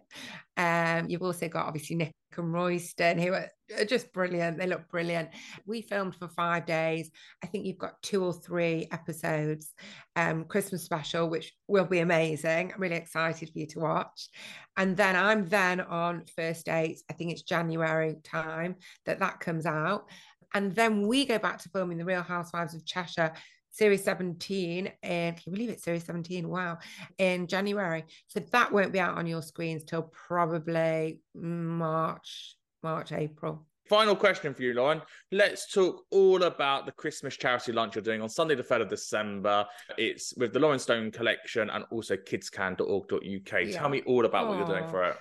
Um, 0.56 1.08
you've 1.08 1.22
also 1.22 1.48
got 1.48 1.66
obviously 1.66 1.96
Nick 1.96 2.12
and 2.36 2.52
Royston, 2.52 3.18
who 3.18 3.32
are 3.32 3.48
just 3.86 4.12
brilliant. 4.12 4.58
They 4.58 4.66
look 4.66 4.88
brilliant. 4.88 5.28
We 5.66 5.82
filmed 5.82 6.16
for 6.16 6.28
five 6.28 6.66
days. 6.66 7.10
I 7.42 7.46
think 7.46 7.64
you've 7.64 7.78
got 7.78 8.02
two 8.02 8.24
or 8.24 8.32
three 8.32 8.88
episodes, 8.90 9.72
um, 10.16 10.44
Christmas 10.44 10.82
special, 10.82 11.28
which 11.28 11.52
will 11.68 11.84
be 11.84 12.00
amazing. 12.00 12.72
I'm 12.74 12.80
really 12.80 12.96
excited 12.96 13.50
for 13.50 13.58
you 13.58 13.66
to 13.68 13.80
watch. 13.80 14.28
And 14.76 14.96
then 14.96 15.14
I'm 15.14 15.48
then 15.48 15.80
on 15.80 16.24
first 16.34 16.66
dates. 16.66 17.04
I 17.08 17.12
think 17.12 17.30
it's 17.30 17.42
January 17.42 18.16
time 18.24 18.76
that 19.06 19.20
that 19.20 19.38
comes 19.38 19.66
out. 19.66 20.08
And 20.54 20.74
then 20.74 21.06
we 21.08 21.24
go 21.24 21.38
back 21.38 21.58
to 21.58 21.68
filming 21.68 21.98
The 21.98 22.04
Real 22.04 22.22
Housewives 22.22 22.74
of 22.74 22.86
Cheshire 22.86 23.32
Series 23.74 24.04
17, 24.04 24.88
and 25.02 25.34
can 25.34 25.42
you 25.46 25.52
believe 25.52 25.68
it? 25.68 25.80
Series 25.80 26.04
17, 26.04 26.48
wow, 26.48 26.78
in 27.18 27.48
January. 27.48 28.04
So 28.28 28.38
that 28.38 28.70
won't 28.70 28.92
be 28.92 29.00
out 29.00 29.18
on 29.18 29.26
your 29.26 29.42
screens 29.42 29.82
till 29.82 30.02
probably 30.02 31.18
March, 31.34 32.54
March, 32.84 33.10
April. 33.10 33.66
Final 33.88 34.14
question 34.14 34.54
for 34.54 34.62
you, 34.62 34.74
Lauren. 34.74 35.02
Let's 35.32 35.72
talk 35.72 36.04
all 36.12 36.44
about 36.44 36.86
the 36.86 36.92
Christmas 36.92 37.36
charity 37.36 37.72
lunch 37.72 37.96
you're 37.96 38.02
doing 38.02 38.22
on 38.22 38.28
Sunday, 38.28 38.54
the 38.54 38.62
3rd 38.62 38.82
of 38.82 38.88
December. 38.90 39.66
It's 39.98 40.32
with 40.36 40.52
the 40.52 40.60
Lauren 40.60 40.78
Stone 40.78 41.10
collection 41.10 41.68
and 41.68 41.84
also 41.90 42.16
kidscan.org.uk. 42.16 43.22
Yeah. 43.22 43.76
Tell 43.76 43.88
me 43.88 44.02
all 44.06 44.24
about 44.24 44.46
Aww. 44.46 44.48
what 44.50 44.58
you're 44.58 44.78
doing 44.78 44.88
for 44.88 45.04
it. 45.04 45.16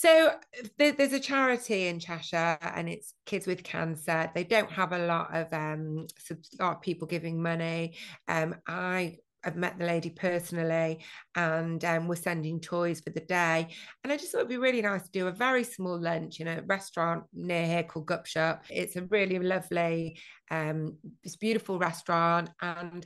So 0.00 0.32
there's 0.78 1.12
a 1.12 1.20
charity 1.20 1.88
in 1.88 2.00
Cheshire, 2.00 2.56
and 2.62 2.88
it's 2.88 3.12
kids 3.26 3.46
with 3.46 3.62
cancer. 3.62 4.30
They 4.34 4.44
don't 4.44 4.70
have 4.72 4.92
a 4.92 5.06
lot 5.06 5.36
of 5.36 5.52
um, 5.52 6.06
a 6.30 6.64
lot 6.64 6.76
of 6.76 6.80
people 6.80 7.06
giving 7.06 7.42
money. 7.42 7.98
Um, 8.26 8.56
I 8.66 9.18
I've 9.44 9.56
met 9.56 9.78
the 9.78 9.84
lady 9.84 10.08
personally 10.08 11.00
and 11.34 11.84
um, 11.84 12.08
we're 12.08 12.16
sending 12.16 12.60
toys 12.60 13.00
for 13.00 13.10
the 13.10 13.20
day. 13.20 13.68
And 14.02 14.10
I 14.10 14.16
just 14.16 14.32
thought 14.32 14.38
it'd 14.38 14.48
be 14.48 14.56
really 14.56 14.82
nice 14.82 15.02
to 15.02 15.10
do 15.10 15.28
a 15.28 15.32
very 15.32 15.64
small 15.64 16.00
lunch 16.00 16.40
in 16.40 16.48
a 16.48 16.62
restaurant 16.62 17.24
near 17.34 17.66
here 17.66 17.82
called 17.82 18.06
Gupshup. 18.06 18.60
It's 18.70 18.96
a 18.96 19.02
really 19.04 19.38
lovely, 19.38 20.18
um, 20.50 20.96
this 21.24 21.36
beautiful 21.36 21.78
restaurant. 21.78 22.50
And 22.60 23.04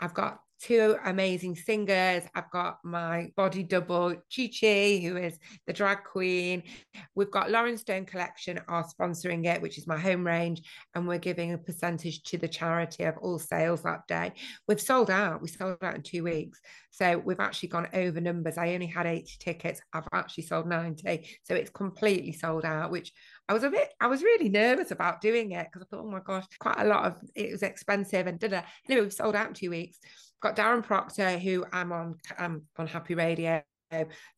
I've 0.00 0.14
got 0.14 0.40
two 0.62 0.96
amazing 1.04 1.56
singers. 1.56 2.22
I've 2.34 2.50
got 2.50 2.78
my 2.84 3.32
body 3.36 3.64
double, 3.64 4.14
Chi 4.34 4.48
Chi, 4.48 5.00
who 5.02 5.16
is 5.16 5.38
the 5.66 5.72
drag 5.72 6.04
queen. 6.04 6.62
We've 7.14 7.30
got 7.30 7.50
Lauren 7.50 7.76
Stone 7.76 8.06
Collection 8.06 8.60
are 8.68 8.86
sponsoring 8.86 9.44
it, 9.46 9.60
which 9.60 9.76
is 9.76 9.86
my 9.86 9.98
home 9.98 10.24
range, 10.24 10.62
and 10.94 11.06
we're 11.06 11.18
giving 11.18 11.52
a 11.52 11.58
percentage 11.58 12.22
to 12.24 12.38
the 12.38 12.48
charity 12.48 13.04
of 13.04 13.18
all 13.18 13.38
sales 13.38 13.82
that 13.82 14.06
day. 14.06 14.32
We've 14.68 14.80
sold 14.80 15.10
out. 15.10 15.42
We 15.42 15.48
sold 15.48 15.78
out 15.82 15.96
in 15.96 16.02
two 16.02 16.22
weeks. 16.22 16.60
So 16.90 17.18
we've 17.18 17.40
actually 17.40 17.70
gone 17.70 17.88
over 17.94 18.20
numbers. 18.20 18.58
I 18.58 18.74
only 18.74 18.86
had 18.86 19.06
80 19.06 19.36
tickets. 19.40 19.80
I've 19.92 20.08
actually 20.12 20.44
sold 20.44 20.68
90. 20.68 21.26
So 21.42 21.54
it's 21.54 21.70
completely 21.70 22.32
sold 22.32 22.64
out, 22.64 22.90
which 22.90 23.12
I 23.52 23.54
was 23.54 23.64
a 23.64 23.70
bit, 23.70 23.90
I 24.00 24.06
was 24.06 24.22
really 24.22 24.48
nervous 24.48 24.92
about 24.92 25.20
doing 25.20 25.52
it 25.52 25.66
because 25.70 25.82
I 25.82 25.84
thought, 25.90 26.06
oh 26.06 26.10
my 26.10 26.20
gosh, 26.20 26.46
quite 26.58 26.78
a 26.78 26.86
lot 26.86 27.04
of 27.04 27.20
it 27.34 27.52
was 27.52 27.62
expensive 27.62 28.26
and 28.26 28.40
da 28.40 28.62
Anyway, 28.88 29.04
we 29.04 29.10
sold 29.10 29.36
out 29.36 29.48
in 29.48 29.52
two 29.52 29.68
weeks. 29.68 29.98
Got 30.40 30.56
Darren 30.56 30.82
Proctor, 30.82 31.38
who 31.38 31.66
I'm 31.70 31.92
on, 31.92 32.14
I'm 32.38 32.62
on 32.78 32.86
Happy 32.86 33.14
Radio 33.14 33.62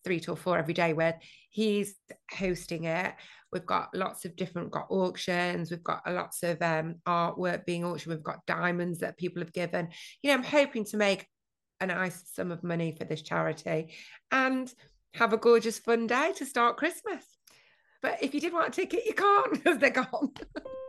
three 0.03 0.19
till 0.19 0.35
four 0.35 0.59
every 0.59 0.75
day 0.75 0.95
with. 0.95 1.15
He's 1.49 1.95
hosting 2.37 2.85
it. 2.85 3.15
We've 3.53 3.65
got 3.65 3.95
lots 3.95 4.25
of 4.25 4.35
different, 4.35 4.73
got 4.73 4.91
auctions. 4.91 5.71
We've 5.71 5.85
got 5.85 6.03
lots 6.13 6.43
of 6.43 6.61
um, 6.61 6.97
artwork 7.07 7.67
being 7.67 7.85
auctioned. 7.85 8.17
We've 8.17 8.25
got 8.25 8.45
diamonds 8.47 8.99
that 8.99 9.17
people 9.17 9.43
have 9.43 9.53
given. 9.53 9.91
You 10.25 10.31
know, 10.31 10.39
I'm 10.39 10.43
hoping 10.43 10.87
to 10.87 10.97
make 10.97 11.29
a 11.81 11.87
nice 11.87 12.21
sum 12.35 12.51
of 12.51 12.65
money 12.65 12.97
for 12.99 13.05
this 13.05 13.23
charity 13.23 13.95
and 14.33 14.69
have 15.15 15.33
a 15.33 15.37
gorgeous 15.37 15.79
fun 15.79 16.09
day 16.09 16.33
to 16.39 16.45
start 16.45 16.79
Christmas. 16.79 17.34
But 18.05 18.23
if 18.23 18.35
you 18.35 18.41
did 18.41 18.53
want 18.53 18.69
a 18.69 18.71
ticket, 18.71 19.07
you 19.07 19.15
can't 19.15 19.51
because 19.55 19.79
they're 19.79 19.89
gone. 19.89 20.35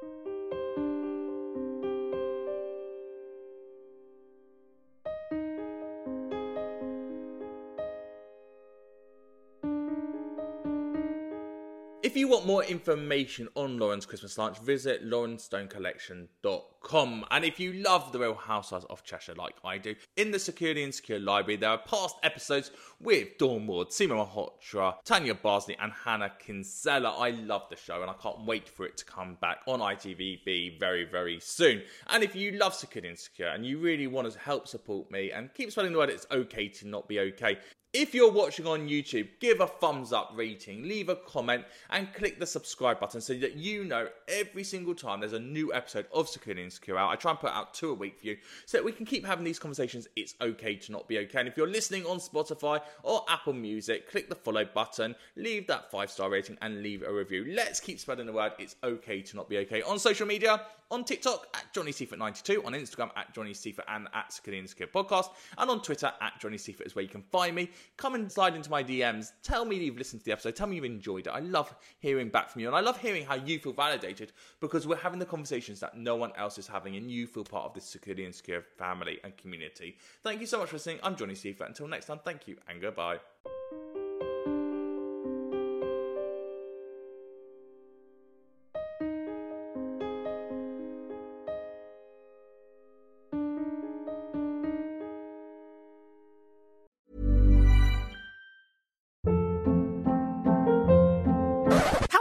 more 12.46 12.64
information 12.64 13.50
on 13.56 13.78
Lauren's 13.78 14.06
Christmas 14.06 14.38
lunch, 14.38 14.60
visit 14.60 15.04
laurenstonecollection.com. 15.04 17.26
And 17.32 17.44
if 17.44 17.60
you 17.60 17.74
love 17.74 18.12
the 18.12 18.20
Real 18.20 18.36
Housewives 18.36 18.86
of 18.90 19.04
Cheshire 19.04 19.34
like 19.36 19.56
I 19.64 19.80
do, 19.80 19.96
in 20.16 20.30
the 20.32 20.38
Secure 20.38 20.72
the 20.74 20.84
Insecure 20.84 21.20
library, 21.20 21.56
there 21.58 21.72
are 21.72 21.80
past 21.80 22.18
episodes 22.24 22.72
with 23.00 23.38
Dawn 23.40 23.66
Ward, 23.66 23.88
Seema 23.90 24.28
Malhotra, 24.28 24.94
Tanya 25.04 25.34
Bardsley, 25.34 25.76
and 25.82 25.92
Hannah 25.92 26.34
Kinsella. 26.40 27.16
I 27.18 27.32
love 27.32 27.64
the 27.70 27.76
show 27.76 28.02
and 28.02 28.12
I 28.12 28.14
can't 28.14 28.46
wait 28.46 28.70
for 28.70 28.86
it 28.86 28.98
to 28.98 29.06
come 29.06 29.38
back 29.42 29.62
on 29.68 29.80
ITVBe 29.80 30.80
very, 30.80 31.06
very 31.06 31.40
soon. 31.40 31.82
And 32.08 32.24
if 32.24 32.36
you 32.36 32.52
love 32.52 32.76
Secure 32.76 33.02
the 33.02 33.10
Insecure 33.10 33.48
and 33.48 33.66
you 33.66 33.80
really 33.80 34.06
want 34.08 34.32
to 34.32 34.40
help 34.40 34.68
support 34.68 35.10
me 35.10 35.32
and 35.32 35.52
keep 35.54 35.72
spreading 35.72 35.94
the 35.94 35.98
word 35.98 36.10
it's 36.10 36.28
okay 36.32 36.68
to 36.68 36.88
not 36.88 37.08
be 37.08 37.20
okay, 37.20 37.58
if 37.96 38.14
you're 38.14 38.30
watching 38.32 38.68
on 38.68 38.90
YouTube, 38.90 39.30
give 39.40 39.62
a 39.62 39.68
thumbs 39.68 40.12
up 40.12 40.34
rating, 40.36 40.84
leave 40.84 41.08
a 41.08 41.16
comment, 41.16 41.64
and 41.90 42.14
click 42.14 42.38
the 42.42 42.46
subscribe 42.46 43.00
button 43.00 43.22
so 43.22 43.34
that 43.36 43.56
you 43.56 43.86
know 43.86 44.10
every 44.28 44.66
single 44.66 44.94
time 44.94 45.22
there's 45.22 45.32
a 45.32 45.40
new 45.40 45.74
episode 45.74 46.06
of 46.14 46.28
Secure 46.28 46.56
the 46.56 46.62
Insecure 46.62 46.98
out. 46.98 47.10
I 47.10 47.16
try 47.16 47.32
and 47.32 47.40
put 47.40 47.52
out 47.52 47.74
two 47.74 47.92
a 47.92 47.94
week 47.94 48.20
for 48.20 48.28
you 48.28 48.38
so 48.66 48.78
that 48.78 48.84
we 48.84 48.92
can 48.92 49.06
keep 49.06 49.26
having 49.26 49.46
these 49.46 49.60
conversations. 49.60 50.10
It's 50.18 50.36
okay 50.42 50.76
to 50.76 50.92
not 50.92 51.08
be 51.08 51.20
okay. 51.20 51.40
And 51.40 51.48
if 51.48 51.56
you're 51.56 51.70
listening 51.70 52.06
on 52.06 52.18
Spotify 52.18 52.82
or 53.02 53.24
Apple 53.30 53.54
Music, 53.54 54.12
click 54.12 54.28
the 54.28 54.36
follow 54.36 54.66
button, 54.66 55.16
leave 55.38 55.66
that 55.68 55.90
five 55.90 56.12
star 56.12 56.30
rating, 56.30 56.58
and 56.62 56.84
leave 56.84 57.02
a 57.02 57.14
review. 57.14 57.46
Let's 57.48 57.80
keep 57.80 58.02
spreading 58.02 58.26
the 58.26 58.34
word. 58.34 58.52
It's 58.60 58.76
okay 58.84 59.22
to 59.22 59.38
not 59.38 59.48
be 59.48 59.60
okay. 59.60 59.82
On 59.84 59.98
social 60.00 60.28
media, 60.28 60.60
on 60.92 61.04
TikTok 61.04 61.48
at 61.56 61.74
Johnny 61.74 61.92
Seifert92, 61.92 62.66
on 62.66 62.74
Instagram 62.74 63.10
at 63.16 63.34
Johnny 63.34 63.54
Seifert 63.54 63.86
and 63.88 64.08
at 64.14 64.32
Secure 64.32 64.54
the 64.54 64.60
Insecure 64.60 64.88
Podcast, 64.88 65.30
and 65.58 65.70
on 65.70 65.82
Twitter 65.82 66.12
at 66.22 66.40
Johnny 66.40 66.58
Seifert 66.58 66.86
is 66.86 66.96
where 66.96 67.04
you 67.04 67.10
can 67.10 67.24
find 67.32 67.56
me. 67.56 67.70
Come 67.98 68.15
and 68.15 68.32
slide 68.32 68.56
into 68.56 68.69
my 68.69 68.84
DMs. 68.84 69.32
Tell 69.43 69.65
me 69.65 69.78
you've 69.78 69.98
listened 69.98 70.21
to 70.21 70.26
the 70.26 70.32
episode. 70.32 70.56
Tell 70.56 70.67
me 70.67 70.76
you've 70.76 70.86
enjoyed 70.86 71.28
it. 71.28 71.32
I 71.32 71.39
love 71.39 71.74
hearing 72.00 72.30
back 72.30 72.50
from 72.50 72.62
you, 72.62 72.67
and 72.67 72.76
I 72.76 72.82
love 72.82 73.00
hearing 73.00 73.26
how 73.26 73.36
you 73.36 73.60
feel 73.60 73.74
validated 73.74 74.32
because 74.60 74.88
we're 74.88 74.95
having 74.95 75.19
the 75.19 75.26
conversations 75.26 75.80
that 75.80 75.98
no 75.98 76.15
one 76.15 76.32
else 76.38 76.58
is 76.58 76.67
having, 76.67 76.95
and 76.95 77.10
you 77.10 77.28
feel 77.28 77.43
part 77.43 77.65
of 77.65 77.74
this 77.74 77.86
Secure 77.86 78.15
the 78.15 78.26
Insecure 78.26 78.63
family 78.78 79.19
and 79.24 79.36
community. 79.38 79.98
Thank 80.24 80.41
you 80.41 80.48
so 80.48 80.60
much 80.60 80.69
for 80.69 80.76
listening. 80.76 81.00
I'm 81.04 81.15
Johnny 81.15 81.36
Seifert. 81.36 81.67
Until 81.67 81.88
next 81.88 82.06
time, 82.06 82.19
thank 82.24 82.48
you 82.48 82.58
and 82.67 82.82
goodbye. 82.82 83.19